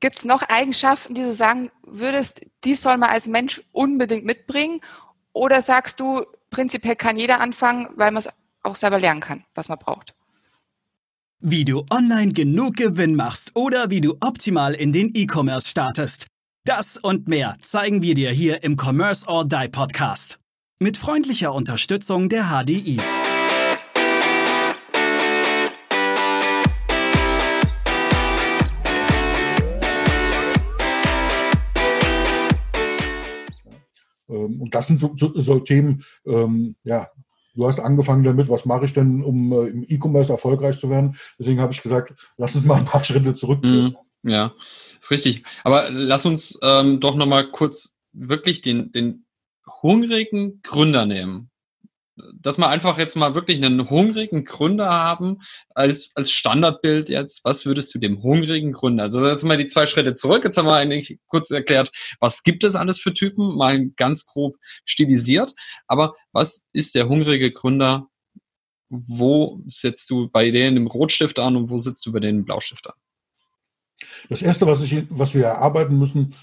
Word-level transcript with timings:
Gibt 0.00 0.16
es 0.16 0.24
noch 0.24 0.42
Eigenschaften, 0.48 1.14
die 1.14 1.22
du 1.22 1.32
sagen 1.32 1.70
würdest, 1.86 2.40
die 2.64 2.74
soll 2.74 2.96
man 2.96 3.10
als 3.10 3.28
Mensch 3.28 3.60
unbedingt 3.72 4.24
mitbringen? 4.24 4.80
Oder 5.32 5.60
sagst 5.60 6.00
du, 6.00 6.24
prinzipiell 6.50 6.96
kann 6.96 7.18
jeder 7.18 7.40
anfangen, 7.40 7.88
weil 7.96 8.10
man 8.10 8.18
es 8.18 8.28
auch 8.62 8.76
selber 8.76 8.98
lernen 8.98 9.20
kann, 9.20 9.44
was 9.54 9.68
man 9.68 9.78
braucht? 9.78 10.14
Wie 11.38 11.64
du 11.64 11.84
online 11.90 12.32
genug 12.32 12.76
Gewinn 12.76 13.14
machst 13.14 13.52
oder 13.54 13.90
wie 13.90 14.00
du 14.00 14.16
optimal 14.20 14.74
in 14.74 14.92
den 14.92 15.10
E-Commerce 15.14 15.68
startest. 15.68 16.26
Das 16.64 16.96
und 16.98 17.28
mehr 17.28 17.56
zeigen 17.60 18.02
wir 18.02 18.14
dir 18.14 18.30
hier 18.30 18.62
im 18.62 18.76
Commerce 18.76 19.26
or 19.26 19.46
Die 19.46 19.68
Podcast. 19.68 20.38
Mit 20.78 20.96
freundlicher 20.96 21.54
Unterstützung 21.54 22.28
der 22.28 22.50
HDI. 22.50 23.00
Ähm, 34.30 34.60
und 34.62 34.74
das 34.74 34.86
sind 34.86 35.00
so, 35.00 35.12
so, 35.16 35.32
so 35.34 35.58
Themen, 35.60 36.04
ähm, 36.26 36.76
ja, 36.84 37.06
du 37.54 37.66
hast 37.66 37.80
angefangen 37.80 38.24
damit, 38.24 38.48
was 38.48 38.64
mache 38.64 38.86
ich 38.86 38.92
denn, 38.92 39.22
um 39.22 39.52
äh, 39.52 39.66
im 39.66 39.84
E-Commerce 39.86 40.32
erfolgreich 40.32 40.78
zu 40.78 40.88
werden? 40.88 41.16
Deswegen 41.38 41.60
habe 41.60 41.72
ich 41.72 41.82
gesagt, 41.82 42.14
lass 42.36 42.54
uns 42.54 42.64
mal 42.64 42.78
ein 42.78 42.84
paar 42.84 43.04
Schritte 43.04 43.34
zurückgehen. 43.34 43.96
Mm, 44.22 44.28
ja, 44.28 44.52
ist 45.00 45.10
richtig. 45.10 45.44
Aber 45.64 45.90
lass 45.90 46.26
uns 46.26 46.58
ähm, 46.62 47.00
doch 47.00 47.16
nochmal 47.16 47.50
kurz 47.50 47.96
wirklich 48.12 48.62
den, 48.62 48.92
den 48.92 49.24
hungrigen 49.82 50.60
Gründer 50.62 51.06
nehmen 51.06 51.49
dass 52.40 52.58
wir 52.58 52.68
einfach 52.68 52.98
jetzt 52.98 53.16
mal 53.16 53.34
wirklich 53.34 53.62
einen 53.62 53.88
hungrigen 53.90 54.44
Gründer 54.44 54.90
haben 54.90 55.38
als, 55.74 56.12
als 56.14 56.30
Standardbild 56.30 57.08
jetzt. 57.08 57.44
Was 57.44 57.66
würdest 57.66 57.94
du 57.94 57.98
dem 57.98 58.22
hungrigen 58.22 58.72
Gründer? 58.72 59.04
Also 59.04 59.26
jetzt 59.26 59.44
mal 59.44 59.56
die 59.56 59.66
zwei 59.66 59.86
Schritte 59.86 60.14
zurück. 60.14 60.44
Jetzt 60.44 60.56
haben 60.56 60.66
wir 60.66 60.74
eigentlich 60.74 61.18
kurz 61.28 61.50
erklärt, 61.50 61.92
was 62.20 62.42
gibt 62.42 62.64
es 62.64 62.74
alles 62.74 63.00
für 63.00 63.12
Typen, 63.12 63.56
mal 63.56 63.88
ganz 63.96 64.26
grob 64.26 64.56
stilisiert. 64.84 65.54
Aber 65.86 66.14
was 66.32 66.66
ist 66.72 66.94
der 66.94 67.08
hungrige 67.08 67.52
Gründer? 67.52 68.08
Wo 68.88 69.62
setzt 69.66 70.10
du 70.10 70.28
bei 70.28 70.50
denen 70.50 70.76
im 70.76 70.86
Rotstift 70.86 71.38
an 71.38 71.56
und 71.56 71.70
wo 71.70 71.78
sitzt 71.78 72.04
du 72.06 72.12
bei 72.12 72.20
denen 72.20 72.40
im 72.40 72.44
Blaustift 72.44 72.88
an? 72.88 72.94
Das 74.28 74.42
erste, 74.42 74.66
was, 74.66 74.80
ich, 74.82 75.04
was 75.10 75.34
wir 75.34 75.44
erarbeiten 75.44 75.98
müssen, 75.98 76.34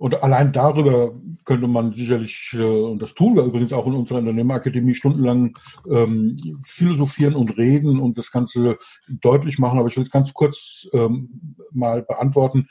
und 0.00 0.22
allein 0.22 0.50
darüber 0.50 1.14
könnte 1.44 1.68
man 1.68 1.92
sicherlich, 1.92 2.54
äh, 2.54 2.62
und 2.62 3.02
das 3.02 3.12
tun 3.12 3.36
wir 3.36 3.44
übrigens 3.44 3.74
auch 3.74 3.86
in 3.86 3.92
unserer 3.92 4.20
Unternehmerakademie, 4.20 4.94
stundenlang 4.94 5.58
ähm, 5.90 6.38
philosophieren 6.64 7.34
und 7.34 7.58
reden 7.58 8.00
und 8.00 8.16
das 8.16 8.30
Ganze 8.30 8.78
deutlich 9.06 9.58
machen. 9.58 9.78
Aber 9.78 9.88
ich 9.88 9.96
will 9.98 10.04
es 10.04 10.10
ganz 10.10 10.32
kurz 10.32 10.88
ähm, 10.94 11.28
mal 11.72 12.00
beantworten. 12.00 12.66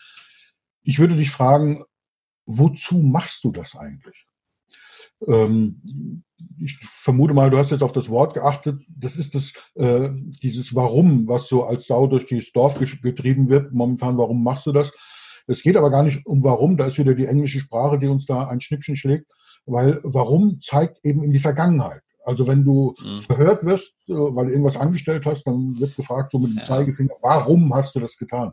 Ich 0.81 0.97
würde 0.97 1.15
dich 1.15 1.29
fragen, 1.29 1.83
wozu 2.47 3.03
machst 3.03 3.43
du 3.43 3.51
das 3.51 3.75
eigentlich? 3.75 4.25
Ähm, 5.27 6.23
ich 6.59 6.77
vermute 6.79 7.35
mal, 7.35 7.51
du 7.51 7.59
hast 7.59 7.69
jetzt 7.69 7.83
auf 7.83 7.93
das 7.93 8.09
Wort 8.09 8.33
geachtet. 8.33 8.81
Das 8.87 9.17
ist 9.17 9.35
das, 9.35 9.53
äh, 9.75 10.09
dieses 10.41 10.73
Warum, 10.73 11.27
was 11.27 11.47
so 11.47 11.63
als 11.63 11.85
Sau 11.85 12.07
durch 12.07 12.25
dieses 12.25 12.51
Dorf 12.53 12.79
getrieben 12.79 13.49
wird. 13.49 13.71
Momentan, 13.71 14.17
warum 14.17 14.43
machst 14.43 14.65
du 14.65 14.71
das? 14.71 14.91
Es 15.49 15.63
geht 15.63 15.75
aber 15.75 15.89
gar 15.89 16.03
nicht 16.03 16.25
um 16.25 16.43
warum, 16.43 16.77
da 16.77 16.85
ist 16.85 16.99
wieder 16.99 17.15
die 17.15 17.25
englische 17.25 17.59
Sprache, 17.59 17.97
die 17.97 18.07
uns 18.07 18.25
da 18.25 18.47
ein 18.47 18.61
Schnippchen 18.61 18.95
schlägt, 18.95 19.31
weil 19.65 19.99
warum 20.03 20.59
zeigt 20.61 21.03
eben 21.03 21.23
in 21.23 21.31
die 21.31 21.39
Vergangenheit. 21.39 22.01
Also 22.23 22.47
wenn 22.47 22.63
du 22.63 22.95
mhm. 23.03 23.21
verhört 23.21 23.65
wirst, 23.65 23.95
äh, 24.07 24.13
weil 24.13 24.45
du 24.45 24.51
irgendwas 24.51 24.77
angestellt 24.77 25.25
hast, 25.25 25.45
dann 25.45 25.79
wird 25.79 25.95
gefragt, 25.95 26.31
so 26.31 26.39
mit 26.39 26.51
dem 26.51 26.57
ja. 26.59 26.65
Zeigefinger, 26.65 27.13
warum 27.21 27.73
hast 27.73 27.95
du 27.95 27.99
das 27.99 28.15
getan? 28.17 28.51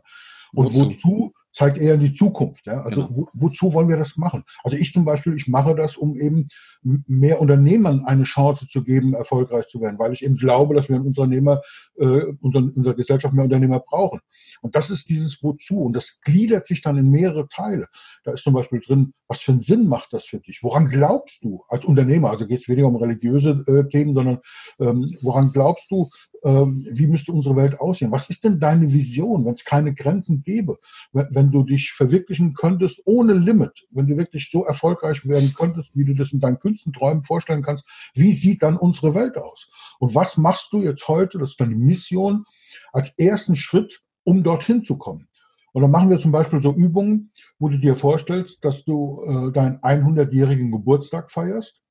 Und 0.53 0.73
wozu, 0.73 0.85
wozu 0.85 1.33
zeigt 1.57 1.79
eher 1.79 1.95
in 1.95 2.01
die 2.01 2.13
Zukunft. 2.13 2.67
Ja? 2.67 2.83
Also 2.83 3.07
genau. 3.07 3.17
wo, 3.17 3.27
wozu 3.33 3.73
wollen 3.73 3.89
wir 3.89 3.97
das 3.97 4.15
machen? 4.15 4.43
Also 4.63 4.77
ich 4.77 4.93
zum 4.93 5.05
Beispiel, 5.05 5.35
ich 5.35 5.47
mache 5.47 5.73
das, 5.73 5.97
um 5.97 6.15
eben 6.15 6.49
mehr 6.83 7.41
Unternehmern 7.41 8.05
eine 8.05 8.23
Chance 8.23 8.67
zu 8.67 8.83
geben, 8.83 9.15
erfolgreich 9.15 9.67
zu 9.67 9.81
werden, 9.81 9.97
weil 9.97 10.13
ich 10.13 10.23
eben 10.23 10.37
glaube, 10.37 10.75
dass 10.75 10.87
wir 10.87 10.97
in 10.97 11.01
Unternehmer, 11.01 11.61
äh, 11.95 12.21
unser, 12.41 12.59
unserer 12.59 12.93
Gesellschaft 12.93 13.33
mehr 13.33 13.45
Unternehmer 13.45 13.79
brauchen. 13.79 14.19
Und 14.61 14.75
das 14.75 14.91
ist 14.91 15.09
dieses 15.09 15.41
Wozu. 15.41 15.81
Und 15.81 15.93
das 15.93 16.19
gliedert 16.21 16.67
sich 16.67 16.83
dann 16.83 16.95
in 16.97 17.09
mehrere 17.09 17.47
Teile. 17.49 17.87
Da 18.23 18.33
ist 18.33 18.43
zum 18.43 18.53
Beispiel 18.53 18.79
drin, 18.79 19.13
was 19.27 19.41
für 19.41 19.53
einen 19.53 19.61
Sinn 19.61 19.87
macht 19.87 20.13
das 20.13 20.25
für 20.25 20.39
dich? 20.39 20.61
Woran 20.61 20.87
glaubst 20.89 21.43
du 21.43 21.63
als 21.69 21.85
Unternehmer? 21.85 22.29
Also 22.29 22.45
geht 22.45 22.61
es 22.61 22.69
weniger 22.69 22.87
um 22.87 22.97
religiöse 22.97 23.63
äh, 23.65 23.89
Themen, 23.89 24.13
sondern 24.13 24.39
ähm, 24.79 25.11
woran 25.21 25.51
glaubst 25.51 25.89
du, 25.89 26.09
wie 26.43 27.07
müsste 27.07 27.31
unsere 27.31 27.55
Welt 27.55 27.79
aussehen? 27.79 28.11
Was 28.11 28.29
ist 28.29 28.43
denn 28.43 28.59
deine 28.59 28.91
Vision, 28.91 29.45
wenn 29.45 29.53
es 29.53 29.63
keine 29.63 29.93
Grenzen 29.93 30.43
gäbe? 30.43 30.77
Wenn, 31.11 31.27
wenn 31.31 31.51
du 31.51 31.63
dich 31.63 31.91
verwirklichen 31.91 32.53
könntest 32.53 33.01
ohne 33.05 33.33
Limit, 33.33 33.87
wenn 33.91 34.07
du 34.07 34.17
wirklich 34.17 34.49
so 34.51 34.65
erfolgreich 34.65 35.25
werden 35.27 35.53
könntest, 35.53 35.95
wie 35.95 36.05
du 36.05 36.13
das 36.13 36.33
in 36.33 36.39
deinen 36.39 36.59
kühnsten 36.59 36.93
Träumen 36.93 37.23
vorstellen 37.23 37.61
kannst, 37.63 37.85
wie 38.15 38.33
sieht 38.33 38.63
dann 38.63 38.77
unsere 38.77 39.15
Welt 39.15 39.37
aus? 39.37 39.69
Und 39.99 40.15
was 40.15 40.37
machst 40.37 40.71
du 40.73 40.81
jetzt 40.81 41.07
heute, 41.07 41.37
das 41.37 41.51
ist 41.51 41.59
deine 41.59 41.75
Mission, 41.75 42.45
als 42.91 43.17
ersten 43.17 43.55
Schritt, 43.55 44.01
um 44.23 44.43
dorthin 44.43 44.83
zu 44.83 44.97
kommen? 44.97 45.27
Und 45.73 45.81
dann 45.83 45.91
machen 45.91 46.09
wir 46.09 46.17
zum 46.17 46.31
Beispiel 46.31 46.61
so 46.61 46.73
Übungen, 46.73 47.31
wo 47.59 47.69
du 47.69 47.77
dir 47.77 47.95
vorstellst, 47.95 48.63
dass 48.65 48.83
du 48.83 49.21
äh, 49.23 49.51
deinen 49.51 49.77
100-jährigen 49.79 50.71
Geburtstag 50.71 51.31
feierst. 51.31 51.81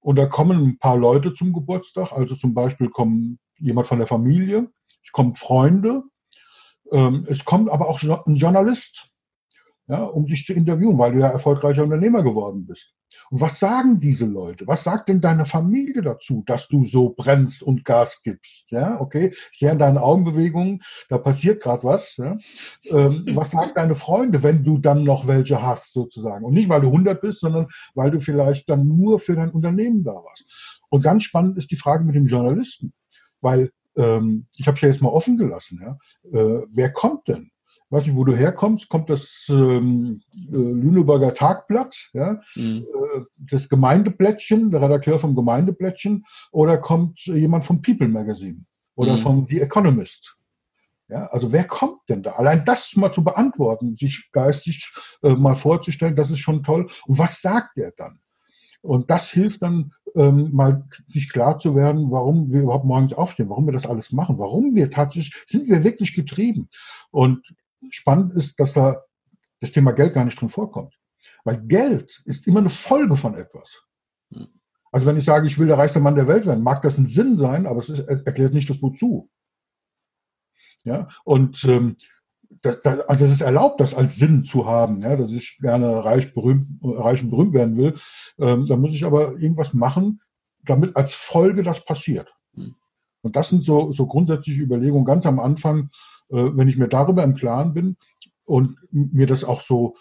Und 0.00 0.16
da 0.16 0.26
kommen 0.26 0.66
ein 0.66 0.78
paar 0.78 0.96
Leute 0.96 1.32
zum 1.32 1.52
Geburtstag. 1.52 2.10
Also 2.12 2.34
zum 2.34 2.54
Beispiel 2.54 2.88
kommen 2.88 3.38
jemand 3.60 3.86
von 3.86 3.98
der 3.98 4.06
Familie, 4.06 4.68
es 5.04 5.12
kommen 5.12 5.34
Freunde, 5.34 6.02
ähm, 6.92 7.26
es 7.28 7.44
kommt 7.44 7.70
aber 7.70 7.88
auch 7.88 8.02
ein 8.02 8.34
Journalist, 8.34 9.10
ja, 9.88 10.04
um 10.04 10.26
dich 10.26 10.44
zu 10.44 10.52
interviewen, 10.52 10.98
weil 10.98 11.12
du 11.12 11.20
ja 11.20 11.28
erfolgreicher 11.28 11.82
Unternehmer 11.82 12.22
geworden 12.22 12.66
bist. 12.66 12.94
Und 13.30 13.40
was 13.40 13.58
sagen 13.58 14.00
diese 14.00 14.24
Leute? 14.24 14.66
Was 14.66 14.84
sagt 14.84 15.08
denn 15.08 15.20
deine 15.20 15.44
Familie 15.44 16.02
dazu, 16.02 16.42
dass 16.46 16.68
du 16.68 16.84
so 16.84 17.10
brennst 17.16 17.62
und 17.62 17.84
Gas 17.84 18.22
gibst? 18.22 18.70
Ja, 18.70 19.00
okay, 19.00 19.32
ich 19.52 19.58
sehe 19.58 19.70
an 19.70 19.78
deinen 19.78 19.98
Augenbewegungen, 19.98 20.80
da 21.08 21.18
passiert 21.18 21.62
gerade 21.62 21.84
was. 21.84 22.16
Ja? 22.16 22.38
Ähm, 22.84 23.22
was 23.34 23.50
sagen 23.50 23.72
deine 23.74 23.94
Freunde, 23.94 24.42
wenn 24.42 24.62
du 24.62 24.78
dann 24.78 25.04
noch 25.04 25.26
welche 25.26 25.62
hast, 25.62 25.92
sozusagen? 25.92 26.44
Und 26.44 26.54
nicht, 26.54 26.68
weil 26.68 26.80
du 26.80 26.88
100 26.88 27.20
bist, 27.20 27.40
sondern 27.40 27.66
weil 27.94 28.10
du 28.10 28.20
vielleicht 28.20 28.68
dann 28.70 28.86
nur 28.86 29.18
für 29.18 29.34
dein 29.34 29.50
Unternehmen 29.50 30.04
da 30.04 30.14
warst. 30.14 30.80
Und 30.88 31.02
ganz 31.02 31.24
spannend 31.24 31.56
ist 31.56 31.70
die 31.70 31.76
Frage 31.76 32.04
mit 32.04 32.14
dem 32.14 32.26
Journalisten. 32.26 32.92
Weil 33.40 33.70
ähm, 33.96 34.46
ich 34.56 34.66
habe 34.66 34.76
es 34.76 34.80
ja 34.80 34.88
jetzt 34.88 35.02
mal 35.02 35.10
offen 35.10 35.36
gelassen. 35.36 35.80
Ja? 35.82 35.98
Äh, 36.30 36.62
wer 36.70 36.92
kommt 36.92 37.28
denn? 37.28 37.50
Weiß 37.92 38.06
nicht, 38.06 38.14
wo 38.14 38.24
du 38.24 38.36
herkommst, 38.36 38.88
kommt 38.88 39.10
das 39.10 39.46
ähm, 39.48 40.20
äh, 40.32 40.56
Lüneburger 40.56 41.34
Tagblatt, 41.34 42.10
ja? 42.12 42.40
Mhm. 42.54 42.86
Äh, 42.86 43.20
das 43.50 43.68
Gemeindeblättchen, 43.68 44.70
der 44.70 44.80
Redakteur 44.80 45.18
vom 45.18 45.34
Gemeindeblättchen, 45.34 46.24
oder 46.52 46.78
kommt 46.78 47.18
jemand 47.26 47.64
vom 47.64 47.82
People 47.82 48.06
Magazine 48.06 48.64
oder 48.94 49.14
mhm. 49.14 49.18
vom 49.18 49.44
The 49.44 49.60
Economist? 49.60 50.36
Ja, 51.08 51.26
also 51.26 51.50
wer 51.50 51.64
kommt 51.64 52.02
denn 52.08 52.22
da? 52.22 52.30
Allein 52.32 52.64
das 52.64 52.94
mal 52.94 53.12
zu 53.12 53.24
beantworten, 53.24 53.96
sich 53.96 54.28
geistig 54.30 54.92
äh, 55.24 55.34
mal 55.34 55.56
vorzustellen, 55.56 56.14
das 56.14 56.30
ist 56.30 56.38
schon 56.38 56.62
toll. 56.62 56.88
Und 57.06 57.18
was 57.18 57.40
sagt 57.40 57.76
er 57.76 57.90
dann? 57.96 58.20
Und 58.82 59.10
das 59.10 59.30
hilft 59.30 59.62
dann 59.62 59.92
ähm, 60.14 60.50
mal 60.52 60.84
sich 61.06 61.30
klar 61.30 61.58
zu 61.58 61.74
werden, 61.74 62.10
warum 62.10 62.50
wir 62.50 62.62
überhaupt 62.62 62.84
morgens 62.84 63.12
aufstehen, 63.12 63.48
warum 63.48 63.66
wir 63.66 63.72
das 63.72 63.86
alles 63.86 64.12
machen, 64.12 64.38
warum 64.38 64.74
wir 64.74 64.90
tatsächlich, 64.90 65.44
sind 65.46 65.68
wir 65.68 65.84
wirklich 65.84 66.14
getrieben. 66.14 66.68
Und 67.10 67.46
spannend 67.90 68.34
ist, 68.34 68.58
dass 68.58 68.72
da 68.72 69.02
das 69.60 69.72
Thema 69.72 69.92
Geld 69.92 70.14
gar 70.14 70.24
nicht 70.24 70.40
drin 70.40 70.48
vorkommt. 70.48 70.98
Weil 71.44 71.60
Geld 71.66 72.22
ist 72.24 72.46
immer 72.46 72.60
eine 72.60 72.70
Folge 72.70 73.16
von 73.16 73.34
etwas. 73.34 73.82
Also 74.92 75.06
wenn 75.06 75.16
ich 75.16 75.24
sage, 75.24 75.46
ich 75.46 75.58
will 75.58 75.68
der 75.68 75.78
reichste 75.78 76.00
Mann 76.00 76.16
der 76.16 76.26
Welt 76.26 76.46
werden, 76.46 76.64
mag 76.64 76.82
das 76.82 76.98
ein 76.98 77.06
Sinn 77.06 77.36
sein, 77.36 77.66
aber 77.66 77.78
es 77.78 77.88
ist, 77.88 78.00
erklärt 78.00 78.54
nicht 78.54 78.68
das 78.68 78.82
Wozu. 78.82 79.30
Ja, 80.82 81.08
und 81.24 81.62
ähm, 81.64 81.96
das, 82.62 82.82
das, 82.82 83.00
also 83.00 83.24
es 83.24 83.32
ist 83.32 83.40
erlaubt, 83.40 83.80
das 83.80 83.94
als 83.94 84.16
Sinn 84.16 84.44
zu 84.44 84.66
haben, 84.66 85.02
ja, 85.02 85.16
dass 85.16 85.32
ich 85.32 85.58
gerne 85.60 86.04
reich, 86.04 86.34
berühmt, 86.34 86.66
reich 86.82 87.22
und 87.22 87.30
berühmt 87.30 87.54
werden 87.54 87.76
will. 87.76 87.94
Ähm, 88.38 88.66
da 88.66 88.76
muss 88.76 88.94
ich 88.94 89.04
aber 89.04 89.38
irgendwas 89.38 89.72
machen, 89.72 90.20
damit 90.64 90.96
als 90.96 91.14
Folge 91.14 91.62
das 91.62 91.84
passiert. 91.84 92.34
Hm. 92.54 92.74
Und 93.22 93.36
das 93.36 93.50
sind 93.50 93.64
so, 93.64 93.92
so 93.92 94.06
grundsätzliche 94.06 94.62
Überlegungen 94.62 95.04
ganz 95.04 95.26
am 95.26 95.40
Anfang, 95.40 95.90
äh, 96.30 96.50
wenn 96.54 96.68
ich 96.68 96.78
mir 96.78 96.88
darüber 96.88 97.22
im 97.22 97.36
Klaren 97.36 97.72
bin 97.72 97.96
und 98.44 98.76
mir 98.90 99.26
das 99.26 99.44
auch 99.44 99.60
so 99.60 99.96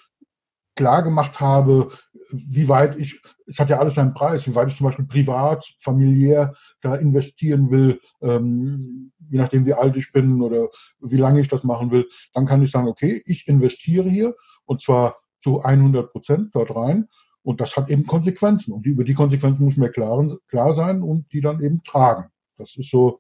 klar 0.75 1.03
gemacht 1.03 1.39
habe, 1.39 1.91
wie 2.31 2.67
weit 2.67 2.97
ich, 2.97 3.21
es 3.47 3.59
hat 3.59 3.69
ja 3.69 3.79
alles 3.79 3.95
seinen 3.95 4.13
Preis, 4.13 4.45
wie 4.47 4.55
weit 4.55 4.69
ich 4.69 4.77
zum 4.77 4.85
Beispiel 4.85 5.05
privat, 5.05 5.65
familiär 5.79 6.53
da 6.81 6.95
investieren 6.95 7.71
will, 7.71 7.99
ähm, 8.21 9.11
je 9.29 9.37
nachdem 9.37 9.65
wie 9.65 9.73
alt 9.73 9.95
ich 9.97 10.11
bin 10.11 10.41
oder 10.41 10.69
wie 10.99 11.17
lange 11.17 11.41
ich 11.41 11.47
das 11.47 11.63
machen 11.63 11.91
will, 11.91 12.07
dann 12.33 12.45
kann 12.45 12.61
ich 12.61 12.71
sagen, 12.71 12.87
okay, 12.87 13.21
ich 13.25 13.47
investiere 13.47 14.09
hier 14.09 14.35
und 14.65 14.81
zwar 14.81 15.17
zu 15.41 15.61
100 15.61 16.11
Prozent 16.11 16.49
dort 16.53 16.75
rein 16.75 17.07
und 17.43 17.61
das 17.61 17.75
hat 17.75 17.89
eben 17.89 18.05
Konsequenzen 18.05 18.73
und 18.73 18.85
über 18.85 19.03
die 19.03 19.13
Konsequenzen 19.13 19.65
muss 19.65 19.77
mir 19.77 19.89
klar, 19.89 20.37
klar 20.47 20.73
sein 20.73 21.01
und 21.01 21.31
die 21.31 21.41
dann 21.41 21.63
eben 21.63 21.81
tragen. 21.83 22.25
Das 22.57 22.75
ist 22.75 22.91
so 22.91 23.19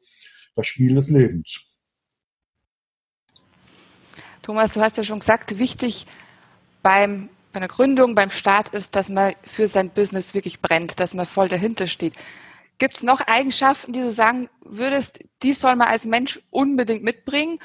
das 0.55 0.67
Spiel 0.67 0.95
des 0.95 1.09
Lebens. 1.09 1.63
Thomas, 4.41 4.73
du 4.73 4.81
hast 4.81 4.97
ja 4.97 5.03
schon 5.03 5.19
gesagt, 5.19 5.57
wichtig 5.57 6.05
beim, 6.81 7.29
bei 7.51 7.57
einer 7.57 7.67
Gründung, 7.67 8.15
beim 8.15 8.31
Start 8.31 8.69
ist, 8.69 8.95
dass 8.95 9.09
man 9.09 9.33
für 9.45 9.67
sein 9.67 9.89
Business 9.89 10.33
wirklich 10.33 10.61
brennt, 10.61 10.99
dass 10.99 11.13
man 11.13 11.25
voll 11.25 11.49
dahinter 11.49 11.87
steht. 11.87 12.13
Gibt 12.77 12.95
es 12.95 13.03
noch 13.03 13.21
Eigenschaften, 13.21 13.93
die 13.93 14.01
du 14.01 14.11
sagen 14.11 14.49
würdest, 14.63 15.19
die 15.43 15.53
soll 15.53 15.75
man 15.75 15.87
als 15.87 16.05
Mensch 16.05 16.39
unbedingt 16.49 17.03
mitbringen? 17.03 17.59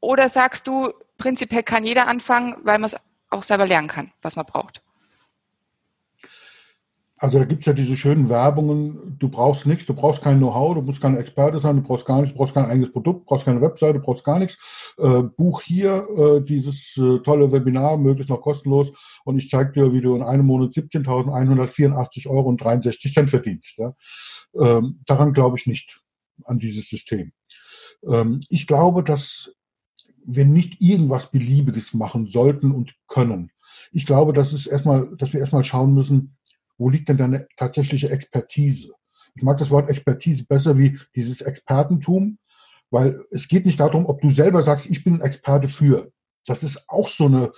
Oder 0.00 0.28
sagst 0.28 0.66
du, 0.66 0.92
prinzipiell 1.16 1.62
kann 1.62 1.84
jeder 1.84 2.06
anfangen, 2.06 2.56
weil 2.64 2.78
man 2.78 2.86
es 2.86 2.96
auch 3.30 3.42
selber 3.42 3.66
lernen 3.66 3.88
kann, 3.88 4.12
was 4.22 4.36
man 4.36 4.46
braucht? 4.46 4.82
Also 7.20 7.38
da 7.38 7.44
gibt 7.44 7.62
es 7.62 7.66
ja 7.66 7.72
diese 7.72 7.96
schönen 7.96 8.28
Werbungen, 8.28 9.18
du 9.18 9.28
brauchst 9.28 9.66
nichts, 9.66 9.86
du 9.86 9.94
brauchst 9.94 10.22
kein 10.22 10.38
Know-how, 10.38 10.74
du 10.74 10.82
musst 10.82 11.00
kein 11.00 11.16
Experte 11.16 11.58
sein, 11.58 11.76
du 11.76 11.82
brauchst 11.82 12.06
gar 12.06 12.20
nichts, 12.20 12.32
du 12.32 12.38
brauchst 12.38 12.54
kein 12.54 12.66
eigenes 12.66 12.92
Produkt, 12.92 13.22
du 13.22 13.24
brauchst 13.24 13.44
keine 13.44 13.60
Webseite, 13.60 13.98
du 13.98 14.04
brauchst 14.04 14.24
gar 14.24 14.38
nichts. 14.38 14.56
Äh, 14.98 15.24
buch 15.24 15.62
hier 15.62 16.06
äh, 16.16 16.44
dieses 16.44 16.96
äh, 16.96 17.18
tolle 17.20 17.50
Webinar, 17.50 17.96
möglichst 17.96 18.30
noch 18.30 18.40
kostenlos 18.40 18.92
und 19.24 19.36
ich 19.38 19.50
zeige 19.50 19.72
dir, 19.72 19.92
wie 19.92 20.00
du 20.00 20.14
in 20.14 20.22
einem 20.22 20.46
Monat 20.46 20.72
17.184 20.72 22.28
Euro 22.28 22.48
und 22.48 22.62
63 22.62 23.12
Cent 23.12 23.30
verdienst. 23.30 23.76
Ja? 23.78 23.94
Ähm, 24.54 25.00
daran 25.04 25.32
glaube 25.32 25.56
ich 25.58 25.66
nicht, 25.66 26.00
an 26.44 26.60
dieses 26.60 26.88
System. 26.88 27.32
Ähm, 28.08 28.40
ich 28.48 28.68
glaube, 28.68 29.02
dass 29.02 29.54
wir 30.24 30.44
nicht 30.44 30.80
irgendwas 30.80 31.30
Beliebiges 31.30 31.94
machen 31.94 32.30
sollten 32.30 32.70
und 32.70 32.94
können. 33.08 33.50
Ich 33.92 34.06
glaube, 34.06 34.32
dass, 34.32 34.52
es 34.52 34.66
erstmal, 34.66 35.16
dass 35.16 35.32
wir 35.32 35.40
erstmal 35.40 35.64
schauen 35.64 35.94
müssen, 35.94 36.36
wo 36.78 36.88
liegt 36.88 37.08
denn 37.08 37.16
deine 37.16 37.46
tatsächliche 37.56 38.10
Expertise? 38.10 38.92
Ich 39.34 39.42
mag 39.42 39.58
das 39.58 39.70
Wort 39.70 39.90
Expertise 39.90 40.44
besser 40.44 40.78
wie 40.78 40.98
dieses 41.14 41.40
Expertentum, 41.40 42.38
weil 42.90 43.22
es 43.30 43.48
geht 43.48 43.66
nicht 43.66 43.78
darum, 43.78 44.06
ob 44.06 44.20
du 44.20 44.30
selber 44.30 44.62
sagst, 44.62 44.86
ich 44.86 45.04
bin 45.04 45.14
ein 45.14 45.20
Experte 45.20 45.68
für. 45.68 46.10
Das 46.46 46.62
ist 46.62 46.88
auch 46.88 47.08
so 47.08 47.26
eine, 47.26 47.52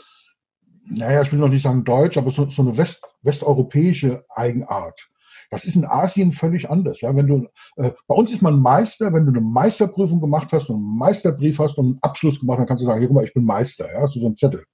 naja, 0.84 1.22
ich 1.22 1.32
will 1.32 1.38
noch 1.38 1.48
nicht 1.48 1.62
sagen 1.62 1.84
deutsch, 1.84 2.18
aber 2.18 2.30
so, 2.30 2.48
so 2.50 2.62
eine 2.62 2.76
West, 2.76 3.02
westeuropäische 3.22 4.24
Eigenart. 4.28 5.08
Das 5.50 5.64
ist 5.64 5.74
in 5.74 5.84
Asien 5.84 6.32
völlig 6.32 6.70
anders. 6.70 7.00
Ja, 7.00 7.14
wenn 7.14 7.26
du, 7.26 7.48
äh, 7.76 7.90
bei 8.06 8.14
uns 8.14 8.32
ist 8.32 8.42
man 8.42 8.60
Meister, 8.60 9.12
wenn 9.12 9.24
du 9.24 9.30
eine 9.30 9.40
Meisterprüfung 9.40 10.20
gemacht 10.20 10.48
hast 10.52 10.70
und 10.70 10.76
einen 10.76 10.98
Meisterbrief 10.98 11.58
hast 11.58 11.76
und 11.76 11.86
einen 11.86 11.98
Abschluss 12.02 12.38
gemacht, 12.38 12.58
dann 12.58 12.66
kannst 12.66 12.82
du 12.82 12.86
sagen, 12.86 13.00
hier, 13.00 13.08
guck 13.08 13.16
mal, 13.16 13.24
ich 13.24 13.34
bin 13.34 13.44
Meister. 13.44 13.90
Ja, 13.92 14.06
so 14.06 14.24
ein 14.26 14.36
Zettel. 14.36 14.64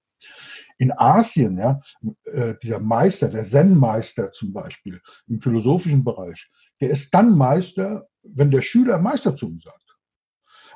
In 0.79 0.93
Asien, 0.93 1.59
ja, 1.59 1.81
äh, 2.25 2.55
dieser 2.63 2.81
Meister, 2.81 3.29
der 3.29 3.45
Zen-Meister 3.45 4.33
zum 4.33 4.53
Beispiel 4.53 5.01
im 5.27 5.41
philosophischen 5.41 6.05
Bereich, 6.05 6.51
der 6.81 6.91
ist 6.91 7.13
dann 7.15 7.37
Meister, 7.37 8.09
wenn 8.23 8.51
der 8.51 8.63
Schüler 8.63 8.99
Meister 8.99 9.35
zu 9.35 9.49
ihm 9.49 9.61
sagt. 9.61 9.97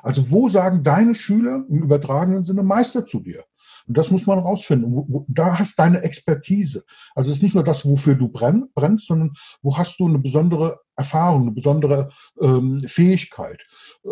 Also 0.01 0.31
wo 0.31 0.49
sagen 0.49 0.83
deine 0.83 1.13
Schüler 1.13 1.63
im 1.69 1.83
übertragenen 1.83 2.43
Sinne 2.43 2.63
Meister 2.63 3.05
zu 3.05 3.19
dir? 3.19 3.43
Und 3.87 3.97
das 3.97 4.11
muss 4.11 4.25
man 4.25 4.39
rausfinden. 4.39 4.91
Wo, 4.91 5.05
wo, 5.07 5.25
da 5.29 5.59
hast 5.59 5.77
deine 5.77 6.01
Expertise. 6.01 6.83
Also 7.15 7.31
es 7.31 7.37
ist 7.37 7.43
nicht 7.43 7.55
nur 7.55 7.63
das, 7.63 7.85
wofür 7.85 8.15
du 8.15 8.29
brenn, 8.29 8.69
brennst, 8.73 9.07
sondern 9.07 9.31
wo 9.61 9.77
hast 9.77 9.99
du 9.99 10.07
eine 10.07 10.19
besondere 10.19 10.79
Erfahrung, 10.95 11.43
eine 11.43 11.51
besondere 11.51 12.09
ähm, 12.41 12.83
Fähigkeit. 12.87 13.61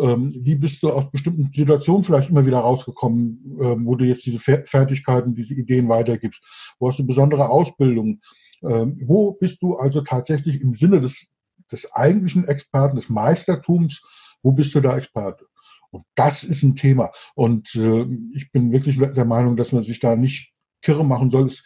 Ähm, 0.00 0.34
wie 0.40 0.56
bist 0.56 0.82
du 0.82 0.90
aus 0.90 1.10
bestimmten 1.10 1.50
Situationen 1.52 2.04
vielleicht 2.04 2.30
immer 2.30 2.46
wieder 2.46 2.58
rausgekommen, 2.58 3.38
ähm, 3.60 3.86
wo 3.86 3.94
du 3.94 4.04
jetzt 4.04 4.26
diese 4.26 4.38
Fertigkeiten, 4.38 5.34
diese 5.34 5.54
Ideen 5.54 5.88
weitergibst? 5.88 6.42
Wo 6.78 6.88
hast 6.88 6.98
du 6.98 7.06
besondere 7.06 7.48
Ausbildung? 7.48 8.20
Ähm, 8.62 9.00
wo 9.04 9.32
bist 9.32 9.62
du 9.62 9.76
also 9.76 10.02
tatsächlich 10.02 10.60
im 10.60 10.74
Sinne 10.74 11.00
des, 11.00 11.28
des 11.70 11.90
eigentlichen 11.92 12.46
Experten, 12.46 12.96
des 12.96 13.08
Meistertums, 13.08 14.02
wo 14.42 14.52
bist 14.52 14.74
du 14.74 14.80
da 14.80 14.96
Experte? 14.96 15.46
Und 15.90 16.04
das 16.14 16.44
ist 16.44 16.62
ein 16.62 16.76
Thema. 16.76 17.10
Und 17.34 17.74
äh, 17.74 18.06
ich 18.34 18.50
bin 18.52 18.72
wirklich 18.72 18.98
der 18.98 19.24
Meinung, 19.24 19.56
dass 19.56 19.72
man 19.72 19.84
sich 19.84 20.00
da 20.00 20.16
nicht 20.16 20.52
kirre 20.82 21.04
machen 21.04 21.30
soll. 21.30 21.46
Es, 21.46 21.64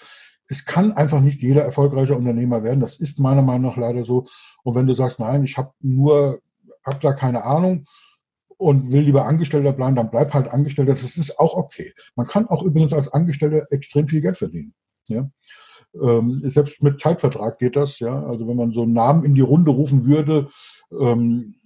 es 0.49 0.65
kann 0.65 0.93
einfach 0.93 1.21
nicht 1.21 1.43
jeder 1.43 1.63
erfolgreicher 1.63 2.17
Unternehmer 2.17 2.63
werden. 2.63 2.81
Das 2.81 2.97
ist 2.97 3.19
meiner 3.19 3.43
Meinung 3.43 3.71
nach 3.71 3.77
leider 3.77 4.05
so. 4.05 4.27
Und 4.63 4.75
wenn 4.75 4.87
du 4.87 4.95
sagst, 4.95 5.21
nein, 5.21 5.45
ich 5.45 5.57
habe 5.57 5.73
nur, 5.81 6.41
habe 6.85 6.99
da 7.01 7.13
keine 7.13 7.45
Ahnung 7.45 7.87
und 8.57 8.93
will 8.93 9.03
lieber 9.03 9.27
Angestellter 9.27 9.73
bleiben, 9.73 9.97
dann 9.97 10.11
bleib 10.11 10.33
halt 10.33 10.49
Angestellter. 10.49 10.93
Das 10.93 11.17
ist 11.17 11.39
auch 11.39 11.55
okay. 11.55 11.93
Man 12.15 12.27
kann 12.27 12.47
auch 12.47 12.63
übrigens 12.63 12.93
als 12.93 13.09
Angestellter 13.09 13.67
extrem 13.71 14.09
viel 14.09 14.21
Geld 14.21 14.39
verdienen. 14.39 14.75
Ja. 15.09 15.29
Ähm, 16.01 16.43
selbst 16.45 16.83
mit 16.83 16.99
Zeitvertrag 16.99 17.59
geht 17.59 17.77
das, 17.77 17.99
ja. 17.99 18.23
Also 18.25 18.49
wenn 18.49 18.57
man 18.57 18.73
so 18.73 18.83
einen 18.83 18.95
Namen 18.95 19.25
in 19.25 19.35
die 19.35 19.43
Runde 19.43 19.71
rufen 19.71 20.07
würde, 20.07 20.49
ähm, 20.99 21.57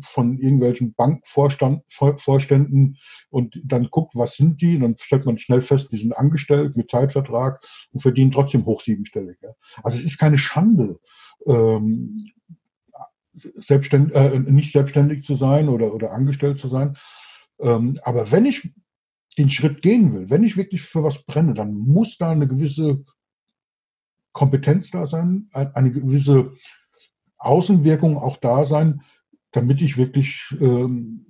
von 0.00 0.38
irgendwelchen 0.38 0.94
Bankvorständen 0.94 2.98
und 3.30 3.60
dann 3.64 3.88
guckt, 3.90 4.14
was 4.14 4.36
sind 4.36 4.60
die, 4.60 4.76
und 4.76 4.82
dann 4.82 4.96
stellt 4.98 5.26
man 5.26 5.38
schnell 5.38 5.62
fest, 5.62 5.88
die 5.92 5.98
sind 5.98 6.16
angestellt 6.16 6.76
mit 6.76 6.90
Zeitvertrag 6.90 7.60
und 7.92 8.00
verdienen 8.00 8.30
trotzdem 8.30 8.64
hoch 8.66 8.80
siebenstellig. 8.80 9.38
Also 9.82 9.98
es 9.98 10.04
ist 10.04 10.18
keine 10.18 10.38
Schande, 10.38 10.98
ähm, 11.46 12.32
selbstständig, 13.34 14.16
äh, 14.16 14.38
nicht 14.38 14.72
selbstständig 14.72 15.24
zu 15.24 15.36
sein 15.36 15.68
oder, 15.68 15.94
oder 15.94 16.12
angestellt 16.12 16.58
zu 16.58 16.68
sein. 16.68 16.96
Ähm, 17.60 17.98
aber 18.02 18.32
wenn 18.32 18.46
ich 18.46 18.72
den 19.38 19.50
Schritt 19.50 19.82
gehen 19.82 20.14
will, 20.14 20.30
wenn 20.30 20.44
ich 20.44 20.56
wirklich 20.56 20.82
für 20.82 21.04
was 21.04 21.24
brenne, 21.24 21.54
dann 21.54 21.74
muss 21.74 22.18
da 22.18 22.30
eine 22.30 22.48
gewisse 22.48 23.04
Kompetenz 24.32 24.90
da 24.90 25.06
sein, 25.06 25.48
eine 25.52 25.90
gewisse 25.90 26.52
Außenwirkung 27.38 28.18
auch 28.18 28.36
da 28.36 28.64
sein, 28.64 29.02
damit 29.52 29.80
ich 29.80 29.96
wirklich 29.96 30.54
ähm, 30.60 31.28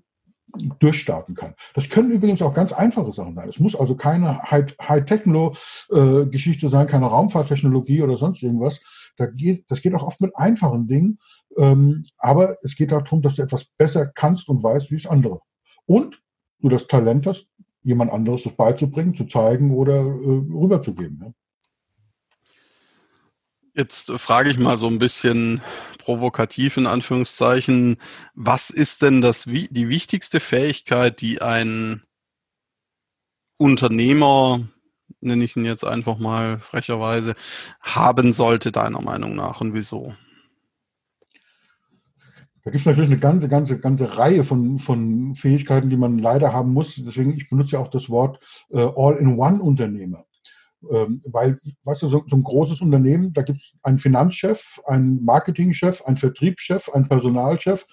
durchstarten 0.80 1.34
kann. 1.34 1.54
Das 1.74 1.90
können 1.90 2.10
übrigens 2.10 2.42
auch 2.42 2.54
ganz 2.54 2.72
einfache 2.72 3.12
Sachen 3.12 3.34
sein. 3.34 3.48
Es 3.48 3.60
muss 3.60 3.76
also 3.76 3.94
keine 3.94 4.42
High-Techno-Geschichte 4.42 6.68
sein, 6.68 6.86
keine 6.86 7.06
Raumfahrttechnologie 7.06 8.02
oder 8.02 8.16
sonst 8.16 8.42
irgendwas. 8.42 8.80
Da 9.16 9.26
geht, 9.26 9.70
das 9.70 9.82
geht 9.82 9.94
auch 9.94 10.04
oft 10.04 10.20
mit 10.20 10.36
einfachen 10.36 10.86
Dingen. 10.86 11.18
Ähm, 11.56 12.04
aber 12.18 12.58
es 12.62 12.76
geht 12.76 12.92
darum, 12.92 13.22
dass 13.22 13.36
du 13.36 13.42
etwas 13.42 13.64
besser 13.64 14.06
kannst 14.06 14.48
und 14.48 14.62
weißt, 14.62 14.90
wie 14.90 14.96
es 14.96 15.06
andere. 15.06 15.40
Und 15.86 16.20
du 16.60 16.68
das 16.68 16.86
Talent 16.86 17.26
hast, 17.26 17.46
jemand 17.82 18.12
anderes 18.12 18.42
das 18.42 18.54
beizubringen, 18.54 19.14
zu 19.14 19.24
zeigen 19.26 19.74
oder 19.74 19.96
äh, 19.96 20.02
rüberzugeben. 20.02 21.34
Jetzt 23.74 24.10
frage 24.12 24.50
ich 24.50 24.58
mal 24.58 24.76
so 24.76 24.88
ein 24.88 24.98
bisschen 24.98 25.62
provokativ 26.08 26.78
in 26.78 26.86
Anführungszeichen, 26.86 27.98
was 28.34 28.70
ist 28.70 29.02
denn 29.02 29.20
das, 29.20 29.42
die 29.44 29.90
wichtigste 29.90 30.40
Fähigkeit, 30.40 31.20
die 31.20 31.42
ein 31.42 32.02
Unternehmer, 33.58 34.66
nenne 35.20 35.44
ich 35.44 35.54
ihn 35.54 35.66
jetzt 35.66 35.84
einfach 35.84 36.16
mal 36.16 36.60
frecherweise, 36.60 37.34
haben 37.82 38.32
sollte, 38.32 38.72
deiner 38.72 39.02
Meinung 39.02 39.36
nach 39.36 39.60
und 39.60 39.74
wieso? 39.74 40.14
Da 42.64 42.70
gibt 42.70 42.80
es 42.80 42.86
natürlich 42.86 43.10
eine 43.10 43.20
ganze, 43.20 43.50
ganze, 43.50 43.78
ganze 43.78 44.16
Reihe 44.16 44.44
von, 44.44 44.78
von 44.78 45.34
Fähigkeiten, 45.34 45.90
die 45.90 45.98
man 45.98 46.18
leider 46.18 46.54
haben 46.54 46.72
muss. 46.72 46.94
Deswegen, 46.94 47.36
ich 47.36 47.50
benutze 47.50 47.72
ja 47.72 47.80
auch 47.80 47.88
das 47.88 48.08
Wort 48.08 48.42
äh, 48.70 48.78
All-in-One-Unternehmer. 48.78 50.24
Ähm, 50.90 51.22
weil, 51.24 51.58
weißt 51.84 52.02
du, 52.02 52.08
so, 52.08 52.24
so, 52.26 52.36
ein 52.36 52.44
großes 52.44 52.80
Unternehmen, 52.80 53.32
da 53.32 53.42
gibt 53.42 53.60
es 53.60 53.74
einen 53.82 53.98
Finanzchef, 53.98 54.80
einen 54.86 55.24
Marketingchef, 55.24 56.02
einen 56.02 56.16
Vertriebschef, 56.16 56.88
einen 56.90 57.08
Personalchef. 57.08 57.84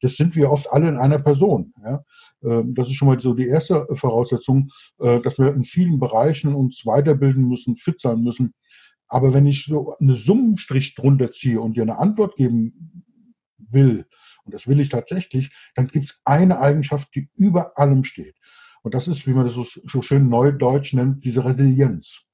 Das 0.00 0.16
sind 0.16 0.34
wir 0.34 0.50
oft 0.50 0.70
alle 0.72 0.88
in 0.88 0.98
einer 0.98 1.20
Person. 1.20 1.72
Ja? 1.84 2.04
Ähm, 2.42 2.74
das 2.74 2.88
ist 2.88 2.94
schon 2.94 3.08
mal 3.08 3.20
so 3.20 3.34
die 3.34 3.46
erste 3.46 3.86
Voraussetzung, 3.94 4.70
äh, 4.98 5.20
dass 5.20 5.38
wir 5.38 5.54
in 5.54 5.62
vielen 5.62 6.00
Bereichen 6.00 6.54
uns 6.54 6.84
weiterbilden 6.84 7.46
müssen, 7.46 7.76
fit 7.76 8.00
sein 8.00 8.22
müssen. 8.22 8.54
Aber 9.06 9.32
wenn 9.34 9.46
ich 9.46 9.66
so 9.66 9.96
eine 10.00 10.16
Summenstrich 10.16 10.96
drunter 10.96 11.30
ziehe 11.30 11.60
und 11.60 11.76
dir 11.76 11.82
eine 11.82 11.98
Antwort 11.98 12.34
geben 12.34 13.04
will, 13.58 14.06
und 14.44 14.52
das 14.52 14.66
will 14.66 14.80
ich 14.80 14.88
tatsächlich, 14.88 15.52
dann 15.76 15.86
gibt 15.86 16.06
es 16.06 16.20
eine 16.24 16.58
Eigenschaft, 16.58 17.14
die 17.14 17.28
über 17.36 17.78
allem 17.78 18.02
steht. 18.02 18.34
Und 18.82 18.94
das 18.94 19.06
ist, 19.06 19.28
wie 19.28 19.32
man 19.32 19.46
das 19.46 19.54
so 19.54 20.02
schön 20.02 20.28
neudeutsch 20.28 20.94
nennt, 20.94 21.24
diese 21.24 21.44
Resilienz 21.44 22.24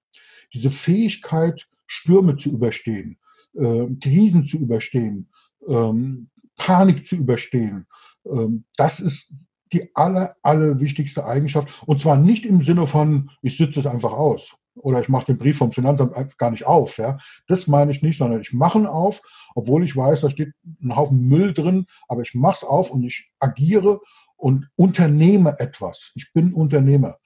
diese 0.53 0.71
Fähigkeit, 0.71 1.69
Stürme 1.87 2.37
zu 2.37 2.51
überstehen, 2.51 3.19
äh, 3.55 3.87
Krisen 4.01 4.45
zu 4.45 4.59
überstehen, 4.59 5.31
ähm, 5.67 6.29
Panik 6.57 7.07
zu 7.07 7.17
überstehen, 7.17 7.87
ähm, 8.27 8.65
das 8.77 9.01
ist 9.01 9.33
die 9.73 9.95
aller, 9.95 10.37
aller 10.43 10.81
wichtigste 10.81 11.27
Eigenschaft. 11.27 11.69
Und 11.87 12.01
zwar 12.01 12.17
nicht 12.17 12.47
im 12.47 12.63
Sinne 12.63 12.87
von, 12.87 13.31
ich 13.43 13.57
sitze 13.57 13.81
es 13.81 13.87
einfach 13.87 14.13
aus 14.13 14.57
oder 14.75 15.01
ich 15.01 15.09
mache 15.09 15.27
den 15.27 15.39
Brief 15.39 15.59
vom 15.59 15.73
Finanzamt 15.73 16.15
gar 16.39 16.51
nicht 16.51 16.67
auf. 16.67 16.99
Ja. 16.99 17.19
Das 17.47 17.67
meine 17.67 17.91
ich 17.91 18.03
nicht, 18.03 18.19
sondern 18.19 18.41
ich 18.41 18.53
mache 18.53 18.79
ihn 18.79 18.87
auf, 18.87 19.21
obwohl 19.55 19.85
ich 19.85 19.97
weiß, 19.97 20.21
da 20.21 20.31
steht 20.31 20.53
ein 20.83 20.97
Haufen 20.97 21.27
Müll 21.29 21.53
drin, 21.53 21.87
aber 22.09 22.23
ich 22.23 22.35
mache 22.35 22.59
es 22.59 22.65
auf 22.65 22.91
und 22.91 23.03
ich 23.05 23.31
agiere 23.41 24.01
und 24.37 24.69
unternehme 24.77 25.59
etwas. 25.59 26.13
Ich 26.15 26.33
bin 26.33 26.55
Unternehmer, 26.55 27.19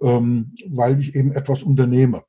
ähm, 0.00 0.54
weil 0.66 1.00
ich 1.00 1.14
eben 1.14 1.32
etwas 1.32 1.62
unternehme. 1.62 2.24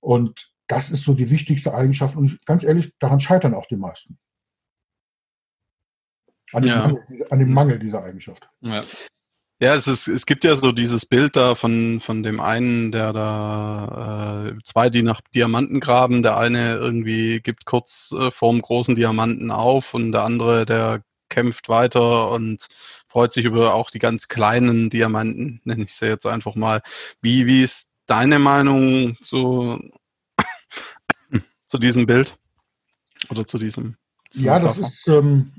Und 0.00 0.50
das 0.68 0.90
ist 0.90 1.04
so 1.04 1.14
die 1.14 1.30
wichtigste 1.30 1.74
Eigenschaft. 1.74 2.16
Und 2.16 2.44
ganz 2.46 2.62
ehrlich, 2.62 2.92
daran 2.98 3.20
scheitern 3.20 3.54
auch 3.54 3.66
die 3.66 3.76
meisten. 3.76 4.18
An 6.52 6.62
dem, 6.62 6.68
ja. 6.68 6.82
Mangel, 6.82 7.26
an 7.30 7.38
dem 7.38 7.52
Mangel 7.52 7.78
dieser 7.78 8.02
Eigenschaft. 8.02 8.48
Ja. 8.60 8.82
Ja, 9.60 9.74
es, 9.74 9.88
ist, 9.88 10.06
es 10.06 10.24
gibt 10.24 10.44
ja 10.44 10.54
so 10.54 10.70
dieses 10.70 11.04
Bild 11.04 11.34
da 11.34 11.56
von, 11.56 12.00
von 12.00 12.22
dem 12.22 12.38
einen, 12.38 12.92
der 12.92 13.12
da 13.12 14.46
äh, 14.46 14.58
zwei, 14.62 14.88
die 14.88 15.02
nach 15.02 15.20
Diamanten 15.34 15.80
graben. 15.80 16.22
Der 16.22 16.36
eine 16.36 16.74
irgendwie 16.74 17.40
gibt 17.40 17.64
kurz 17.64 18.14
äh, 18.16 18.30
vorm 18.30 18.62
großen 18.62 18.94
Diamanten 18.94 19.50
auf 19.50 19.94
und 19.94 20.12
der 20.12 20.22
andere, 20.22 20.64
der 20.64 21.02
kämpft 21.28 21.68
weiter 21.68 22.30
und 22.30 22.68
freut 23.08 23.32
sich 23.32 23.46
über 23.46 23.74
auch 23.74 23.90
die 23.90 23.98
ganz 23.98 24.28
kleinen 24.28 24.90
Diamanten, 24.90 25.60
nenne 25.64 25.84
ich 25.84 25.92
sie 25.92 26.06
jetzt 26.06 26.26
einfach 26.26 26.54
mal. 26.54 26.80
Wie, 27.20 27.46
wie 27.46 27.62
ist 27.62 27.94
deine 28.08 28.40
Meinung 28.40 29.16
zu, 29.22 29.78
zu 31.66 31.78
diesem 31.78 32.06
Bild? 32.06 32.36
Oder 33.30 33.46
zu 33.46 33.58
diesem? 33.58 33.96
Ja, 34.32 34.58
das 34.58 34.78
ist, 34.78 35.06
ähm, 35.08 35.52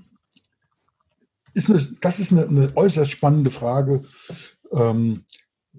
ist 1.54 1.70
eine, 1.70 1.88
das 2.02 2.20
ist 2.20 2.32
eine, 2.32 2.48
eine 2.48 2.76
äußerst 2.76 3.12
spannende 3.12 3.52
Frage, 3.52 4.04
ähm, 4.72 5.26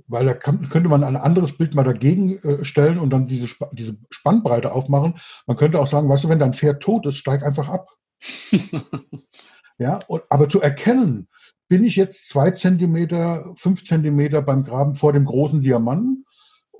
weil 0.06 0.24
da 0.24 0.34
kann, 0.34 0.68
könnte 0.68 0.88
man 0.88 1.04
ein 1.04 1.16
anderes 1.16 1.56
Bild 1.56 1.74
mal 1.74 1.84
dagegen 1.84 2.38
äh, 2.38 2.64
stellen 2.64 2.98
und 2.98 3.10
dann 3.10 3.26
diese, 3.26 3.48
diese 3.72 3.96
Spannbreite 4.10 4.72
aufmachen. 4.72 5.14
Man 5.46 5.56
könnte 5.56 5.80
auch 5.80 5.88
sagen, 5.88 6.08
weißt 6.08 6.24
du, 6.24 6.28
wenn 6.28 6.38
dein 6.38 6.52
Pferd 6.52 6.82
tot 6.82 7.06
ist, 7.06 7.16
steig 7.16 7.42
einfach 7.42 7.68
ab. 7.68 7.88
ja, 9.78 10.00
und, 10.06 10.22
aber 10.28 10.48
zu 10.48 10.60
erkennen, 10.60 11.28
bin 11.68 11.84
ich 11.84 11.96
jetzt 11.96 12.28
zwei 12.28 12.50
Zentimeter, 12.50 13.52
fünf 13.56 13.84
Zentimeter 13.84 14.42
beim 14.42 14.64
Graben 14.64 14.96
vor 14.96 15.12
dem 15.12 15.24
großen 15.24 15.62
Diamanten 15.62 16.26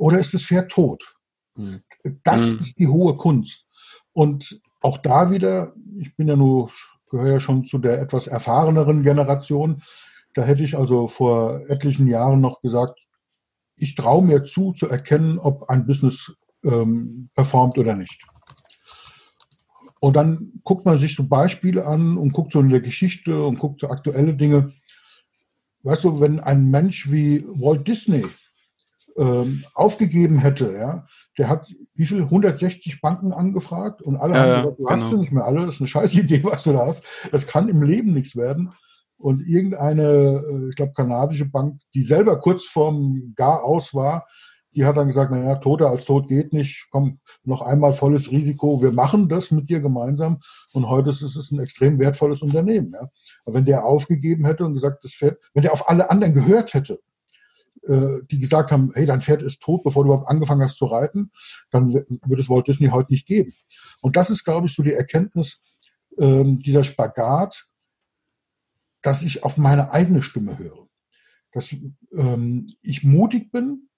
oder 0.00 0.18
ist 0.18 0.32
das 0.32 0.42
Pferd 0.42 0.72
tot? 0.72 1.14
Mhm. 1.56 1.82
Das 2.24 2.52
mhm. 2.52 2.58
ist 2.60 2.78
die 2.78 2.88
hohe 2.88 3.16
Kunst. 3.16 3.66
Und 4.12 4.60
auch 4.80 4.98
da 4.98 5.30
wieder, 5.30 5.74
ich 6.00 6.16
bin 6.16 6.26
ja 6.26 6.36
nur 6.36 6.70
gehöre 7.10 7.34
ja 7.34 7.40
schon 7.40 7.66
zu 7.66 7.78
der 7.78 8.00
etwas 8.00 8.26
erfahreneren 8.26 9.02
Generation. 9.02 9.82
Da 10.34 10.42
hätte 10.42 10.62
ich 10.62 10.78
also 10.78 11.08
vor 11.08 11.68
etlichen 11.68 12.06
Jahren 12.06 12.40
noch 12.40 12.62
gesagt, 12.62 12.98
ich 13.76 13.94
traue 13.94 14.24
mir 14.24 14.44
zu, 14.44 14.72
zu 14.72 14.88
erkennen, 14.88 15.38
ob 15.38 15.68
ein 15.68 15.86
Business 15.86 16.32
ähm, 16.64 17.28
performt 17.34 17.76
oder 17.78 17.94
nicht. 17.94 18.24
Und 19.98 20.16
dann 20.16 20.52
guckt 20.64 20.86
man 20.86 20.98
sich 20.98 21.14
so 21.14 21.24
Beispiele 21.24 21.84
an 21.84 22.16
und 22.16 22.32
guckt 22.32 22.52
so 22.52 22.60
in 22.60 22.70
der 22.70 22.80
Geschichte 22.80 23.44
und 23.44 23.58
guckt 23.58 23.80
so 23.80 23.88
aktuelle 23.88 24.34
Dinge. 24.34 24.72
Weißt 25.82 26.04
du, 26.04 26.20
wenn 26.20 26.40
ein 26.40 26.70
Mensch 26.70 27.10
wie 27.10 27.44
Walt 27.48 27.86
Disney 27.86 28.24
ähm, 29.20 29.64
aufgegeben 29.74 30.38
hätte, 30.38 30.72
ja, 30.72 31.04
der 31.36 31.48
hat 31.50 31.72
wie 31.94 32.06
viel 32.06 32.22
160 32.22 33.02
Banken 33.02 33.32
angefragt 33.32 34.00
und 34.00 34.16
alle 34.16 34.34
ja, 34.34 34.40
haben 34.40 34.48
gesagt, 34.62 34.78
du 34.78 34.84
genau. 34.84 34.90
hast 34.90 35.12
du 35.12 35.16
nicht 35.18 35.32
mehr 35.32 35.44
alle, 35.44 35.66
das 35.66 35.74
ist 35.74 35.80
eine 35.82 35.88
scheiß 35.88 36.14
Idee, 36.14 36.42
was 36.44 36.62
du 36.64 36.72
da 36.72 36.86
hast. 36.86 37.04
Das 37.30 37.46
kann 37.46 37.68
im 37.68 37.82
Leben 37.82 38.14
nichts 38.14 38.34
werden. 38.34 38.72
Und 39.18 39.46
irgendeine, 39.46 40.02
äh, 40.02 40.68
ich 40.70 40.76
glaube, 40.76 40.94
kanadische 40.96 41.44
Bank, 41.44 41.80
die 41.94 42.02
selber 42.02 42.40
kurz 42.40 42.64
vorm 42.64 43.34
Gar 43.36 43.62
aus 43.62 43.92
war, 43.92 44.26
die 44.74 44.86
hat 44.86 44.96
dann 44.96 45.08
gesagt, 45.08 45.30
naja, 45.30 45.56
Toter 45.56 45.90
als 45.90 46.06
Tod 46.06 46.28
geht 46.28 46.54
nicht, 46.54 46.86
komm, 46.90 47.18
noch 47.44 47.60
einmal 47.60 47.92
volles 47.92 48.30
Risiko, 48.30 48.80
wir 48.80 48.92
machen 48.92 49.28
das 49.28 49.50
mit 49.50 49.68
dir 49.68 49.80
gemeinsam 49.80 50.38
und 50.72 50.88
heute 50.88 51.10
ist 51.10 51.22
es 51.22 51.50
ein 51.50 51.58
extrem 51.58 51.98
wertvolles 51.98 52.40
Unternehmen. 52.40 52.92
Ja. 52.92 53.08
Aber 53.44 53.56
wenn 53.56 53.64
der 53.64 53.84
aufgegeben 53.84 54.46
hätte 54.46 54.64
und 54.64 54.74
gesagt, 54.74 55.04
das 55.04 55.12
Pferd, 55.12 55.38
wenn 55.52 55.64
der 55.64 55.72
auf 55.72 55.88
alle 55.88 56.08
anderen 56.08 56.34
gehört 56.34 56.72
hätte, 56.72 57.00
äh, 57.90 58.22
die 58.30 58.38
gesagt 58.38 58.70
haben, 58.70 58.92
hey, 58.94 59.04
dein 59.04 59.20
Pferd 59.20 59.42
ist 59.42 59.60
tot, 59.60 59.82
bevor 59.82 60.04
du 60.04 60.10
überhaupt 60.10 60.28
angefangen 60.28 60.62
hast 60.62 60.76
zu 60.76 60.86
reiten, 60.86 61.32
dann 61.70 61.92
würde 61.92 62.40
es 62.40 62.48
Walt 62.48 62.68
Disney 62.68 62.88
heute 62.88 63.12
nicht 63.12 63.26
geben. 63.26 63.52
Und 64.00 64.16
das 64.16 64.30
ist, 64.30 64.44
glaube 64.44 64.68
ich, 64.68 64.74
so 64.74 64.82
die 64.82 64.92
Erkenntnis 64.92 65.60
ähm, 66.18 66.60
dieser 66.60 66.84
Spagat, 66.84 67.66
dass 69.02 69.22
ich 69.22 69.42
auf 69.42 69.56
meine 69.56 69.90
eigene 69.90 70.22
Stimme 70.22 70.58
höre. 70.58 70.86
Dass 71.52 71.74
ähm, 72.12 72.66
ich 72.80 73.02
mutig 73.02 73.50
bin, 73.50 73.88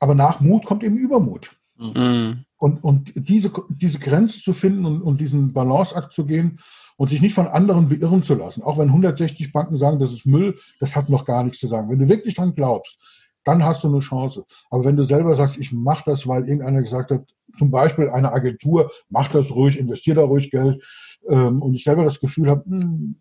aber 0.00 0.14
nach 0.14 0.40
Mut 0.40 0.64
kommt 0.64 0.82
eben 0.82 0.96
Übermut. 0.96 1.56
Mhm. 1.76 2.44
Und, 2.56 2.82
und 2.82 3.12
diese, 3.14 3.52
diese 3.68 4.00
Grenze 4.00 4.40
zu 4.40 4.52
finden 4.52 4.84
und, 4.84 5.02
und 5.02 5.20
diesen 5.20 5.52
Balanceakt 5.52 6.12
zu 6.12 6.26
gehen, 6.26 6.58
und 7.02 7.08
sich 7.08 7.20
nicht 7.20 7.34
von 7.34 7.48
anderen 7.48 7.88
beirren 7.88 8.22
zu 8.22 8.36
lassen. 8.36 8.62
Auch 8.62 8.78
wenn 8.78 8.86
160 8.86 9.50
Banken 9.50 9.76
sagen, 9.76 9.98
das 9.98 10.12
ist 10.12 10.24
Müll, 10.24 10.56
das 10.78 10.94
hat 10.94 11.08
noch 11.08 11.24
gar 11.24 11.42
nichts 11.42 11.58
zu 11.58 11.66
sagen. 11.66 11.90
Wenn 11.90 11.98
du 11.98 12.08
wirklich 12.08 12.36
dran 12.36 12.54
glaubst, 12.54 12.96
dann 13.42 13.64
hast 13.64 13.82
du 13.82 13.88
eine 13.88 13.98
Chance. 13.98 14.44
Aber 14.70 14.84
wenn 14.84 14.94
du 14.94 15.02
selber 15.02 15.34
sagst, 15.34 15.58
ich 15.58 15.72
mache 15.72 16.04
das, 16.06 16.28
weil 16.28 16.44
irgendeiner 16.44 16.80
gesagt 16.80 17.10
hat, 17.10 17.24
zum 17.58 17.72
Beispiel 17.72 18.08
eine 18.08 18.32
Agentur, 18.32 18.92
mach 19.08 19.26
das 19.26 19.50
ruhig, 19.50 19.80
investier 19.80 20.14
da 20.14 20.22
ruhig 20.22 20.52
Geld, 20.52 20.80
ähm, 21.28 21.60
und 21.60 21.74
ich 21.74 21.82
selber 21.82 22.04
das 22.04 22.20
Gefühl 22.20 22.48
habe, 22.48 22.64
hm, 22.66 23.16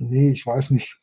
nee, 0.00 0.30
ich 0.30 0.44
weiß 0.44 0.72
nicht, 0.72 0.94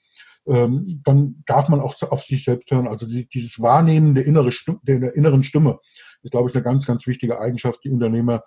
ähm, 0.46 1.02
dann 1.04 1.42
darf 1.48 1.70
man 1.70 1.80
auch 1.80 2.00
auf 2.04 2.22
sich 2.22 2.44
selbst 2.44 2.70
hören. 2.70 2.88
Also 2.88 3.08
die, 3.08 3.28
dieses 3.30 3.60
Wahrnehmen 3.60 4.14
der, 4.14 4.28
innere 4.28 4.52
Stimme, 4.52 4.80
der 4.84 5.16
inneren 5.16 5.42
Stimme 5.42 5.80
ist, 6.22 6.30
glaube 6.30 6.52
ich, 6.52 6.56
eine 6.56 6.64
ganz, 6.64 6.86
ganz 6.86 7.08
wichtige 7.08 7.40
Eigenschaft, 7.40 7.84
die 7.84 7.90
Unternehmer, 7.90 8.44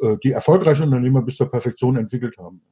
äh, 0.00 0.16
die 0.24 0.30
erfolgreiche 0.30 0.82
Unternehmer 0.82 1.20
bis 1.20 1.36
zur 1.36 1.50
Perfektion 1.50 1.98
entwickelt 1.98 2.38
haben. 2.38 2.62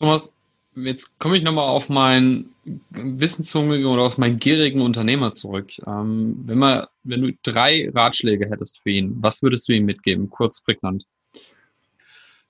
Thomas, 0.00 0.34
jetzt 0.76 1.18
komme 1.18 1.36
ich 1.36 1.44
nochmal 1.44 1.68
auf 1.68 1.90
meinen 1.90 2.54
wissenshungrigen 2.90 3.86
oder 3.86 4.02
auf 4.02 4.16
meinen 4.16 4.38
gierigen 4.38 4.80
Unternehmer 4.80 5.34
zurück. 5.34 5.70
Ähm, 5.86 6.42
wenn, 6.46 6.58
man, 6.58 6.86
wenn 7.04 7.20
du 7.20 7.32
drei 7.42 7.90
Ratschläge 7.94 8.48
hättest 8.48 8.80
für 8.82 8.90
ihn, 8.90 9.16
was 9.20 9.42
würdest 9.42 9.68
du 9.68 9.72
ihm 9.72 9.84
mitgeben? 9.84 10.30
Kurz 10.30 10.62
prägnant. 10.62 11.04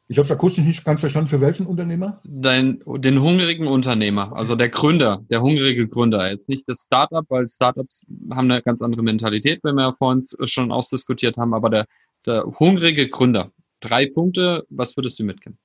Ich 0.06 0.16
habe 0.16 0.26
es 0.26 0.30
akustisch 0.30 0.64
nicht 0.64 0.84
ganz 0.84 1.00
verstanden. 1.00 1.28
Für 1.28 1.40
welchen 1.40 1.66
Unternehmer? 1.66 2.20
Dein, 2.24 2.82
den 2.86 3.20
hungrigen 3.20 3.66
Unternehmer, 3.66 4.32
also 4.36 4.54
der 4.54 4.68
Gründer, 4.68 5.24
der 5.28 5.42
hungrige 5.42 5.88
Gründer. 5.88 6.30
Jetzt 6.30 6.48
nicht 6.48 6.68
das 6.68 6.82
Startup, 6.84 7.24
weil 7.30 7.48
Startups 7.48 8.06
haben 8.30 8.50
eine 8.50 8.62
ganz 8.62 8.80
andere 8.80 9.02
Mentalität, 9.02 9.60
wenn 9.64 9.74
wir 9.74 9.82
ja 9.82 9.92
vorhin 9.92 10.24
schon 10.44 10.70
ausdiskutiert 10.70 11.36
haben, 11.36 11.54
aber 11.54 11.68
der, 11.68 11.86
der 12.26 12.44
hungrige 12.44 13.08
Gründer. 13.08 13.50
Drei 13.80 14.06
Punkte, 14.06 14.64
was 14.68 14.96
würdest 14.96 15.18
du 15.18 15.24
mitgeben? 15.24 15.58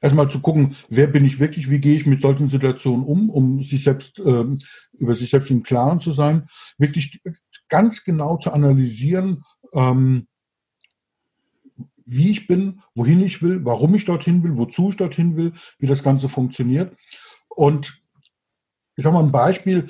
Erstmal 0.00 0.30
zu 0.30 0.40
gucken, 0.40 0.76
wer 0.88 1.06
bin 1.06 1.24
ich 1.24 1.38
wirklich, 1.38 1.70
wie 1.70 1.78
gehe 1.78 1.96
ich 1.96 2.06
mit 2.06 2.20
solchen 2.20 2.48
Situationen 2.48 3.04
um, 3.04 3.30
um 3.30 3.62
sich 3.62 3.84
selbst, 3.84 4.18
ähm, 4.18 4.58
über 4.92 5.14
sich 5.14 5.30
selbst 5.30 5.50
im 5.50 5.62
Klaren 5.62 6.00
zu 6.00 6.12
sein, 6.12 6.46
wirklich 6.78 7.20
ganz 7.68 8.04
genau 8.04 8.36
zu 8.36 8.52
analysieren, 8.52 9.44
ähm, 9.72 10.26
wie 12.04 12.30
ich 12.30 12.46
bin, 12.46 12.80
wohin 12.94 13.22
ich 13.22 13.40
will, 13.40 13.64
warum 13.64 13.94
ich 13.94 14.04
dorthin 14.04 14.42
will, 14.42 14.56
wozu 14.56 14.90
ich 14.90 14.96
dorthin 14.96 15.36
will, 15.36 15.52
wie 15.78 15.86
das 15.86 16.02
Ganze 16.02 16.28
funktioniert. 16.28 16.96
Und 17.48 18.02
ich 18.96 19.04
sage 19.04 19.14
mal 19.14 19.22
ein 19.22 19.32
Beispiel, 19.32 19.86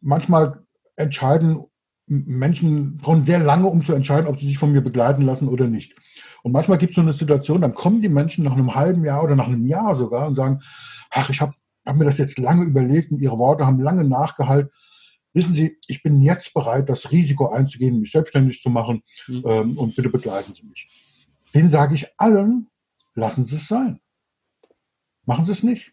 manchmal 0.00 0.64
entscheiden 0.94 1.60
Menschen 2.06 2.98
brauchen 2.98 3.26
sehr 3.26 3.40
lange, 3.40 3.66
um 3.66 3.84
zu 3.84 3.92
entscheiden, 3.92 4.28
ob 4.28 4.38
sie 4.38 4.46
sich 4.46 4.58
von 4.58 4.72
mir 4.72 4.80
begleiten 4.80 5.22
lassen 5.22 5.48
oder 5.48 5.66
nicht. 5.66 5.94
Und 6.42 6.52
manchmal 6.52 6.78
gibt 6.78 6.90
es 6.90 6.96
so 6.96 7.02
eine 7.02 7.12
Situation, 7.12 7.60
dann 7.60 7.74
kommen 7.74 8.02
die 8.02 8.08
Menschen 8.08 8.44
nach 8.44 8.52
einem 8.52 8.74
halben 8.74 9.04
Jahr 9.04 9.24
oder 9.24 9.34
nach 9.34 9.48
einem 9.48 9.66
Jahr 9.66 9.96
sogar 9.96 10.28
und 10.28 10.36
sagen, 10.36 10.60
ach, 11.10 11.30
ich 11.30 11.40
habe 11.40 11.54
hab 11.84 11.96
mir 11.96 12.04
das 12.04 12.18
jetzt 12.18 12.38
lange 12.38 12.64
überlegt 12.64 13.10
und 13.10 13.20
Ihre 13.20 13.38
Worte 13.38 13.66
haben 13.66 13.80
lange 13.80 14.04
nachgehalten. 14.04 14.70
Wissen 15.32 15.54
Sie, 15.54 15.76
ich 15.86 16.02
bin 16.02 16.22
jetzt 16.22 16.54
bereit, 16.54 16.88
das 16.88 17.10
Risiko 17.10 17.48
einzugehen, 17.48 18.00
mich 18.00 18.12
selbstständig 18.12 18.62
zu 18.62 18.70
machen 18.70 19.02
mhm. 19.26 19.42
ähm, 19.46 19.78
und 19.78 19.96
bitte 19.96 20.08
begleiten 20.08 20.54
Sie 20.54 20.64
mich. 20.64 20.88
Den 21.52 21.68
sage 21.68 21.94
ich 21.94 22.06
allen, 22.16 22.68
lassen 23.14 23.46
Sie 23.46 23.56
es 23.56 23.66
sein. 23.66 24.00
Machen 25.24 25.46
Sie 25.46 25.52
es 25.52 25.62
nicht. 25.62 25.92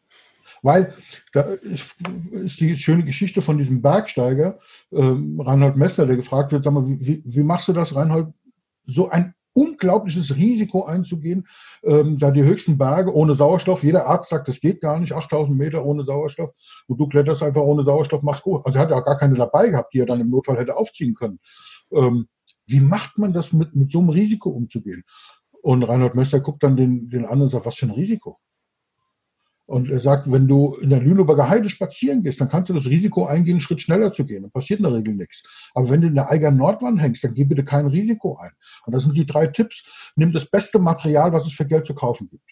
Weil 0.63 0.95
da 1.33 1.41
ist, 1.41 1.95
ist, 2.31 2.59
die 2.59 2.75
schöne 2.77 3.03
Geschichte 3.03 3.41
von 3.41 3.57
diesem 3.57 3.81
Bergsteiger, 3.81 4.59
ähm, 4.91 5.39
Reinhold 5.39 5.75
Messler, 5.75 6.07
der 6.07 6.15
gefragt 6.15 6.51
wird, 6.51 6.63
sag 6.63 6.73
mal, 6.73 6.85
wie, 6.87 7.21
wie 7.25 7.43
machst 7.43 7.67
du 7.67 7.73
das, 7.73 7.93
Reinhold, 7.93 8.33
so 8.85 9.09
ein 9.09 9.35
unglaubliches 9.53 10.35
Risiko 10.35 10.85
einzugehen, 10.85 11.47
ähm, 11.83 12.17
da 12.17 12.31
die 12.31 12.43
höchsten 12.43 12.77
Berge 12.77 13.13
ohne 13.13 13.35
Sauerstoff, 13.35 13.83
jeder 13.83 14.07
Arzt 14.07 14.29
sagt, 14.29 14.47
das 14.47 14.59
geht 14.59 14.81
gar 14.81 14.99
nicht, 14.99 15.13
8000 15.13 15.55
Meter 15.57 15.85
ohne 15.85 16.05
Sauerstoff 16.05 16.51
und 16.87 16.97
du 16.97 17.07
kletterst 17.07 17.43
einfach 17.43 17.61
ohne 17.61 17.83
Sauerstoff, 17.83 18.23
machst 18.23 18.43
gut. 18.43 18.65
Also 18.65 18.79
er 18.79 18.83
hat 18.83 18.89
ja 18.89 18.99
gar 19.01 19.17
keine 19.17 19.35
dabei 19.35 19.69
gehabt, 19.69 19.93
die 19.93 19.99
er 19.99 20.05
dann 20.05 20.21
im 20.21 20.29
Notfall 20.29 20.57
hätte 20.57 20.75
aufziehen 20.75 21.13
können. 21.13 21.39
Ähm, 21.91 22.27
wie 22.65 22.79
macht 22.79 23.17
man 23.17 23.33
das 23.33 23.53
mit, 23.53 23.75
mit 23.75 23.91
so 23.91 23.99
einem 23.99 24.09
Risiko 24.09 24.49
umzugehen? 24.49 25.03
Und 25.61 25.83
Reinhold 25.83 26.15
Mester 26.15 26.39
guckt 26.39 26.63
dann 26.63 26.75
den, 26.75 27.09
den 27.09 27.25
an 27.25 27.41
und 27.41 27.51
sagt, 27.51 27.65
was 27.65 27.75
für 27.75 27.85
ein 27.85 27.91
Risiko? 27.91 28.39
Und 29.65 29.89
er 29.89 29.99
sagt, 29.99 30.29
wenn 30.29 30.47
du 30.47 30.75
in 30.75 30.89
der 30.89 30.99
Lüneburger 30.99 31.49
Heide 31.49 31.69
spazieren 31.69 32.21
gehst, 32.21 32.41
dann 32.41 32.49
kannst 32.49 32.69
du 32.69 32.73
das 32.73 32.87
Risiko 32.87 33.25
eingehen, 33.25 33.53
einen 33.53 33.61
Schritt 33.61 33.81
schneller 33.81 34.11
zu 34.11 34.25
gehen. 34.25 34.41
Dann 34.41 34.51
passiert 34.51 34.79
in 34.79 34.83
der 34.83 34.93
Regel 34.93 35.15
nichts. 35.15 35.43
Aber 35.73 35.89
wenn 35.89 36.01
du 36.01 36.07
in 36.07 36.15
der 36.15 36.29
Eiger 36.29 36.51
Nordwand 36.51 37.01
hängst, 37.01 37.23
dann 37.23 37.33
geh 37.33 37.45
bitte 37.45 37.63
kein 37.63 37.87
Risiko 37.87 38.37
ein. 38.37 38.51
Und 38.85 38.93
das 38.93 39.03
sind 39.03 39.17
die 39.17 39.25
drei 39.25 39.47
Tipps. 39.47 40.11
Nimm 40.15 40.33
das 40.33 40.47
beste 40.47 40.79
Material, 40.79 41.31
was 41.31 41.47
es 41.47 41.53
für 41.53 41.65
Geld 41.65 41.87
zu 41.87 41.95
kaufen 41.95 42.27
gibt. 42.29 42.43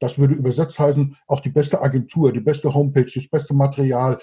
Das 0.00 0.18
würde 0.18 0.34
übersetzt 0.34 0.78
heißen, 0.78 1.16
auch 1.26 1.40
die 1.40 1.50
beste 1.50 1.80
Agentur, 1.80 2.32
die 2.32 2.40
beste 2.40 2.74
Homepage, 2.74 3.10
das 3.12 3.28
beste 3.28 3.54
Material. 3.54 4.18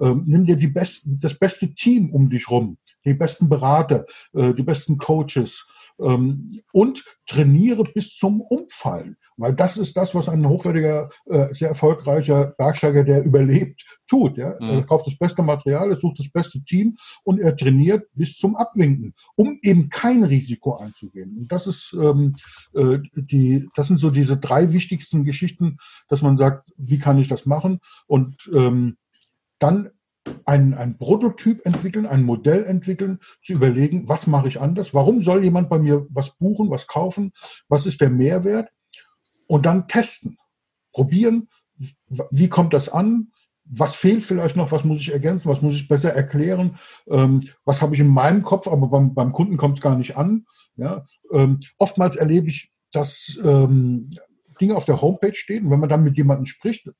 Ähm, 0.00 0.22
nimm 0.26 0.46
dir 0.46 0.56
die 0.56 0.68
besten, 0.68 1.18
das 1.18 1.34
beste 1.36 1.74
Team 1.74 2.10
um 2.10 2.30
dich 2.30 2.48
rum. 2.48 2.78
Die 3.04 3.14
besten 3.14 3.48
Berater, 3.48 4.06
äh, 4.32 4.54
die 4.54 4.62
besten 4.62 4.98
Coaches 4.98 5.66
ähm, 6.00 6.60
und 6.72 7.04
trainiere 7.26 7.84
bis 7.84 8.16
zum 8.16 8.40
Umfallen. 8.40 9.16
Weil 9.36 9.54
das 9.54 9.76
ist 9.78 9.96
das, 9.96 10.14
was 10.14 10.28
ein 10.28 10.48
hochwertiger, 10.48 11.10
äh, 11.26 11.52
sehr 11.52 11.68
erfolgreicher 11.68 12.54
Bergsteiger, 12.56 13.02
der 13.02 13.24
überlebt, 13.24 13.84
tut. 14.06 14.36
Ja? 14.38 14.56
Mhm. 14.60 14.68
Er 14.68 14.86
kauft 14.86 15.06
das 15.06 15.18
beste 15.18 15.42
Material, 15.42 15.90
er 15.90 15.98
sucht 15.98 16.20
das 16.20 16.30
beste 16.30 16.62
Team 16.62 16.96
und 17.24 17.40
er 17.40 17.56
trainiert 17.56 18.06
bis 18.14 18.36
zum 18.36 18.54
Abwinken, 18.54 19.14
um 19.34 19.58
eben 19.62 19.88
kein 19.88 20.22
Risiko 20.22 20.76
einzugehen. 20.76 21.36
Und 21.36 21.52
das 21.52 21.66
ist 21.66 21.96
ähm, 22.00 22.36
äh, 22.74 22.98
die, 23.14 23.68
das 23.74 23.88
sind 23.88 23.98
so 23.98 24.10
diese 24.10 24.36
drei 24.36 24.72
wichtigsten 24.72 25.24
Geschichten, 25.24 25.78
dass 26.08 26.22
man 26.22 26.38
sagt, 26.38 26.70
wie 26.76 26.98
kann 26.98 27.18
ich 27.18 27.26
das 27.26 27.44
machen? 27.44 27.80
Und 28.06 28.48
ähm, 28.54 28.96
dann 29.58 29.90
ein, 30.44 30.74
ein 30.74 30.98
Prototyp 30.98 31.64
entwickeln, 31.66 32.06
ein 32.06 32.22
Modell 32.22 32.64
entwickeln, 32.64 33.20
zu 33.42 33.52
überlegen, 33.52 34.08
was 34.08 34.26
mache 34.26 34.48
ich 34.48 34.60
anders? 34.60 34.94
Warum 34.94 35.22
soll 35.22 35.44
jemand 35.44 35.68
bei 35.68 35.78
mir 35.78 36.06
was 36.10 36.30
buchen, 36.36 36.70
was 36.70 36.86
kaufen? 36.86 37.32
Was 37.68 37.86
ist 37.86 38.00
der 38.00 38.10
Mehrwert? 38.10 38.70
Und 39.46 39.66
dann 39.66 39.88
testen, 39.88 40.38
probieren, 40.92 41.48
wie 42.30 42.48
kommt 42.48 42.72
das 42.72 42.88
an? 42.88 43.32
Was 43.64 43.94
fehlt 43.94 44.22
vielleicht 44.22 44.56
noch? 44.56 44.72
Was 44.72 44.84
muss 44.84 45.00
ich 45.00 45.12
ergänzen? 45.12 45.48
Was 45.48 45.62
muss 45.62 45.74
ich 45.74 45.88
besser 45.88 46.12
erklären? 46.12 46.78
Ähm, 47.08 47.48
was 47.64 47.80
habe 47.80 47.94
ich 47.94 48.00
in 48.00 48.08
meinem 48.08 48.42
Kopf, 48.42 48.68
aber 48.68 48.88
beim, 48.88 49.14
beim 49.14 49.32
Kunden 49.32 49.56
kommt 49.56 49.78
es 49.78 49.82
gar 49.82 49.96
nicht 49.96 50.16
an. 50.16 50.46
Ja? 50.76 51.06
Ähm, 51.32 51.60
oftmals 51.78 52.16
erlebe 52.16 52.48
ich, 52.48 52.72
dass 52.92 53.38
ähm, 53.42 54.10
Dinge 54.60 54.76
auf 54.76 54.84
der 54.84 55.00
Homepage 55.00 55.34
stehen. 55.34 55.64
Und 55.64 55.70
wenn 55.70 55.80
man 55.80 55.88
dann 55.88 56.04
mit 56.04 56.16
jemandem 56.16 56.46
spricht, 56.46 56.90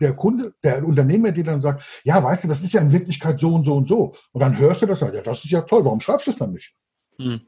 der 0.00 0.14
Kunde, 0.14 0.54
der 0.62 0.84
Unternehmer, 0.84 1.32
der 1.32 1.44
dann 1.44 1.60
sagt, 1.60 1.84
ja, 2.04 2.22
weißt 2.22 2.44
du, 2.44 2.48
das 2.48 2.62
ist 2.62 2.72
ja 2.72 2.80
in 2.80 2.92
Wirklichkeit 2.92 3.38
so 3.38 3.54
und 3.54 3.64
so 3.64 3.74
und 3.76 3.86
so. 3.86 4.14
Und 4.32 4.40
dann 4.40 4.58
hörst 4.58 4.82
du 4.82 4.86
das 4.86 5.02
halt, 5.02 5.14
ja, 5.14 5.22
das 5.22 5.44
ist 5.44 5.50
ja 5.50 5.62
toll, 5.62 5.84
warum 5.84 6.00
schreibst 6.00 6.26
du 6.26 6.30
es 6.30 6.36
dann 6.36 6.52
nicht? 6.52 6.74
Hm. 7.18 7.40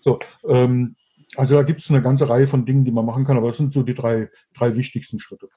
So, 0.00 0.18
ähm, 0.48 0.96
also 1.36 1.54
da 1.54 1.62
gibt 1.62 1.80
es 1.80 1.90
eine 1.90 2.02
ganze 2.02 2.28
Reihe 2.28 2.46
von 2.46 2.66
Dingen, 2.66 2.84
die 2.84 2.90
man 2.90 3.06
machen 3.06 3.24
kann, 3.24 3.36
aber 3.36 3.48
das 3.48 3.56
sind 3.56 3.72
so 3.72 3.82
die 3.82 3.94
drei, 3.94 4.30
drei 4.54 4.76
wichtigsten 4.76 5.18
Schritte. 5.18 5.48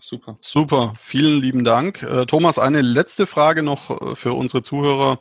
Super. 0.00 0.36
Super. 0.40 0.94
Vielen 0.98 1.40
lieben 1.40 1.64
Dank. 1.64 2.02
Äh, 2.02 2.26
Thomas, 2.26 2.58
eine 2.58 2.82
letzte 2.82 3.26
Frage 3.26 3.62
noch 3.62 3.90
äh, 3.90 4.16
für 4.16 4.32
unsere 4.34 4.62
Zuhörer. 4.62 5.20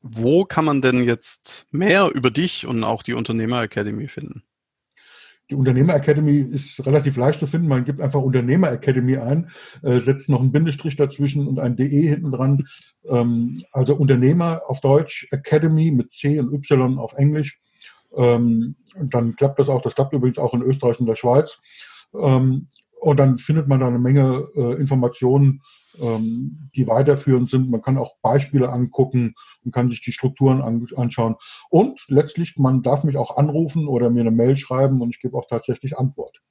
Wo 0.00 0.44
kann 0.44 0.64
man 0.64 0.82
denn 0.82 1.04
jetzt 1.04 1.66
mehr 1.70 2.10
über 2.14 2.30
dich 2.30 2.66
und 2.66 2.84
auch 2.84 3.02
die 3.02 3.14
Unternehmer 3.14 3.62
Academy 3.62 4.08
finden? 4.08 4.42
Die 5.48 5.54
Unternehmer 5.54 5.94
Academy 5.94 6.38
ist 6.38 6.84
relativ 6.84 7.16
leicht 7.16 7.38
zu 7.38 7.46
finden. 7.46 7.68
Man 7.68 7.84
gibt 7.84 8.00
einfach 8.00 8.20
Unternehmer 8.20 8.72
Academy 8.72 9.16
ein, 9.16 9.48
äh, 9.82 10.00
setzt 10.00 10.28
noch 10.28 10.40
einen 10.40 10.50
Bindestrich 10.50 10.96
dazwischen 10.96 11.46
und 11.46 11.60
ein 11.60 11.76
DE 11.76 12.08
hinten 12.08 12.32
dran. 12.32 12.66
Ähm, 13.08 13.62
also 13.72 13.94
Unternehmer 13.94 14.62
auf 14.66 14.80
Deutsch, 14.80 15.28
Academy 15.30 15.92
mit 15.92 16.10
C 16.10 16.40
und 16.40 16.52
Y 16.52 16.98
auf 16.98 17.12
Englisch. 17.12 17.60
Ähm, 18.16 18.76
dann 19.00 19.36
klappt 19.36 19.60
das 19.60 19.68
auch. 19.68 19.82
Das 19.82 19.94
klappt 19.94 20.14
übrigens 20.14 20.38
auch 20.38 20.54
in 20.54 20.62
Österreich 20.62 20.98
und 20.98 21.06
der 21.06 21.16
Schweiz. 21.16 21.58
Ähm, 22.14 22.68
und 23.00 23.18
dann 23.18 23.38
findet 23.38 23.68
man 23.68 23.80
da 23.80 23.88
eine 23.88 23.98
Menge 23.98 24.48
äh, 24.56 24.74
Informationen 24.80 25.62
ähm, 26.00 26.70
die 26.74 26.86
weiterführend 26.86 27.48
sind. 27.48 27.70
Man 27.70 27.82
kann 27.82 27.98
auch 27.98 28.16
Beispiele 28.22 28.68
angucken 28.68 29.34
und 29.64 29.72
kann 29.72 29.90
sich 29.90 30.02
die 30.02 30.12
Strukturen 30.12 30.60
an, 30.62 30.86
anschauen. 30.96 31.36
Und 31.70 32.04
letztlich, 32.08 32.56
man 32.56 32.82
darf 32.82 33.04
mich 33.04 33.16
auch 33.16 33.36
anrufen 33.36 33.88
oder 33.88 34.10
mir 34.10 34.20
eine 34.20 34.30
Mail 34.30 34.56
schreiben 34.56 35.00
und 35.00 35.10
ich 35.10 35.20
gebe 35.20 35.36
auch 35.36 35.46
tatsächlich 35.48 35.98
Antwort. 35.98 36.42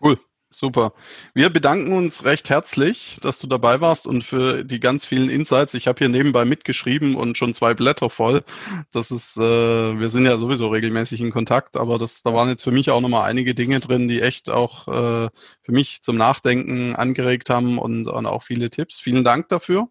Cool. 0.00 0.18
Super. 0.50 0.94
Wir 1.34 1.50
bedanken 1.50 1.92
uns 1.92 2.24
recht 2.24 2.48
herzlich, 2.48 3.18
dass 3.20 3.38
du 3.38 3.46
dabei 3.46 3.82
warst 3.82 4.06
und 4.06 4.24
für 4.24 4.64
die 4.64 4.80
ganz 4.80 5.04
vielen 5.04 5.28
Insights. 5.28 5.74
Ich 5.74 5.86
habe 5.86 5.98
hier 5.98 6.08
nebenbei 6.08 6.46
mitgeschrieben 6.46 7.16
und 7.16 7.36
schon 7.36 7.52
zwei 7.52 7.74
Blätter 7.74 8.08
voll. 8.08 8.44
Das 8.90 9.10
ist, 9.10 9.36
äh, 9.36 9.40
wir 9.42 10.08
sind 10.08 10.24
ja 10.24 10.38
sowieso 10.38 10.68
regelmäßig 10.68 11.20
in 11.20 11.32
Kontakt, 11.32 11.76
aber 11.76 11.98
das, 11.98 12.22
da 12.22 12.32
waren 12.32 12.48
jetzt 12.48 12.64
für 12.64 12.70
mich 12.70 12.90
auch 12.90 13.02
nochmal 13.02 13.28
einige 13.28 13.54
Dinge 13.54 13.78
drin, 13.80 14.08
die 14.08 14.22
echt 14.22 14.48
auch 14.48 14.88
äh, 14.88 15.28
für 15.60 15.72
mich 15.72 16.00
zum 16.00 16.16
Nachdenken 16.16 16.96
angeregt 16.96 17.50
haben 17.50 17.78
und, 17.78 18.06
und 18.06 18.24
auch 18.24 18.42
viele 18.42 18.70
Tipps. 18.70 19.00
Vielen 19.00 19.24
Dank 19.24 19.50
dafür. 19.50 19.88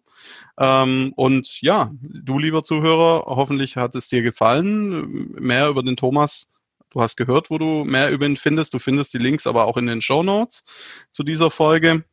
Ähm, 0.58 1.12
und 1.14 1.62
ja, 1.62 1.92
du 2.00 2.36
lieber 2.40 2.64
Zuhörer, 2.64 3.26
hoffentlich 3.26 3.76
hat 3.76 3.94
es 3.94 4.08
dir 4.08 4.22
gefallen. 4.22 5.30
Mehr 5.38 5.68
über 5.68 5.84
den 5.84 5.96
Thomas 5.96 6.50
Du 6.90 7.00
hast 7.00 7.16
gehört, 7.16 7.50
wo 7.50 7.58
du 7.58 7.84
mehr 7.84 8.10
über 8.10 8.26
ihn 8.26 8.36
findest. 8.36 8.74
Du 8.74 8.78
findest 8.78 9.14
die 9.14 9.18
Links 9.18 9.46
aber 9.46 9.66
auch 9.66 9.76
in 9.76 9.86
den 9.86 10.00
Show 10.00 10.22
Notes 10.22 10.64
zu 11.10 11.22
dieser 11.22 11.50
Folge. 11.50 12.04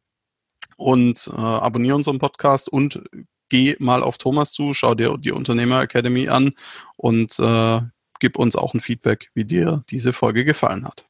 Und 0.77 1.31
äh, 1.33 1.39
abonniere 1.39 1.95
unseren 1.95 2.19
Podcast 2.19 2.67
und 2.67 3.01
geh 3.49 3.75
mal 3.79 4.03
auf 4.03 4.17
Thomas 4.17 4.51
zu, 4.51 4.73
schau 4.73 4.95
dir 4.95 5.17
die 5.17 5.31
Unternehmer 5.31 5.81
Academy 5.81 6.27
an 6.27 6.53
und 6.97 7.39
äh, 7.39 7.81
gib 8.19 8.37
uns 8.37 8.55
auch 8.55 8.73
ein 8.73 8.81
Feedback, 8.81 9.29
wie 9.33 9.45
dir 9.45 9.83
diese 9.89 10.11
Folge 10.11 10.43
gefallen 10.43 10.85
hat. 10.85 11.05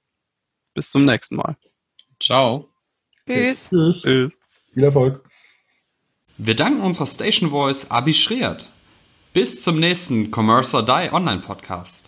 Bis 0.74 0.92
zum 0.92 1.06
nächsten 1.06 1.38
Mal. 1.38 1.58
Ciao. 2.22 2.70
Tschüss. 3.28 3.70
Tschüss. 3.70 4.32
Viel 4.74 4.84
Erfolg. 4.84 5.24
Wir 6.38 6.56
danken 6.56 6.82
unserer 6.82 7.08
Station 7.08 7.50
Voice 7.50 7.90
Abi 7.90 8.14
Schreert. 8.14 8.70
Bis 9.34 9.64
zum 9.64 9.80
nächsten 9.80 10.32
Commerce 10.32 10.76
or 10.76 10.86
Die 10.86 11.12
Online 11.12 11.42
Podcast. 11.42 12.06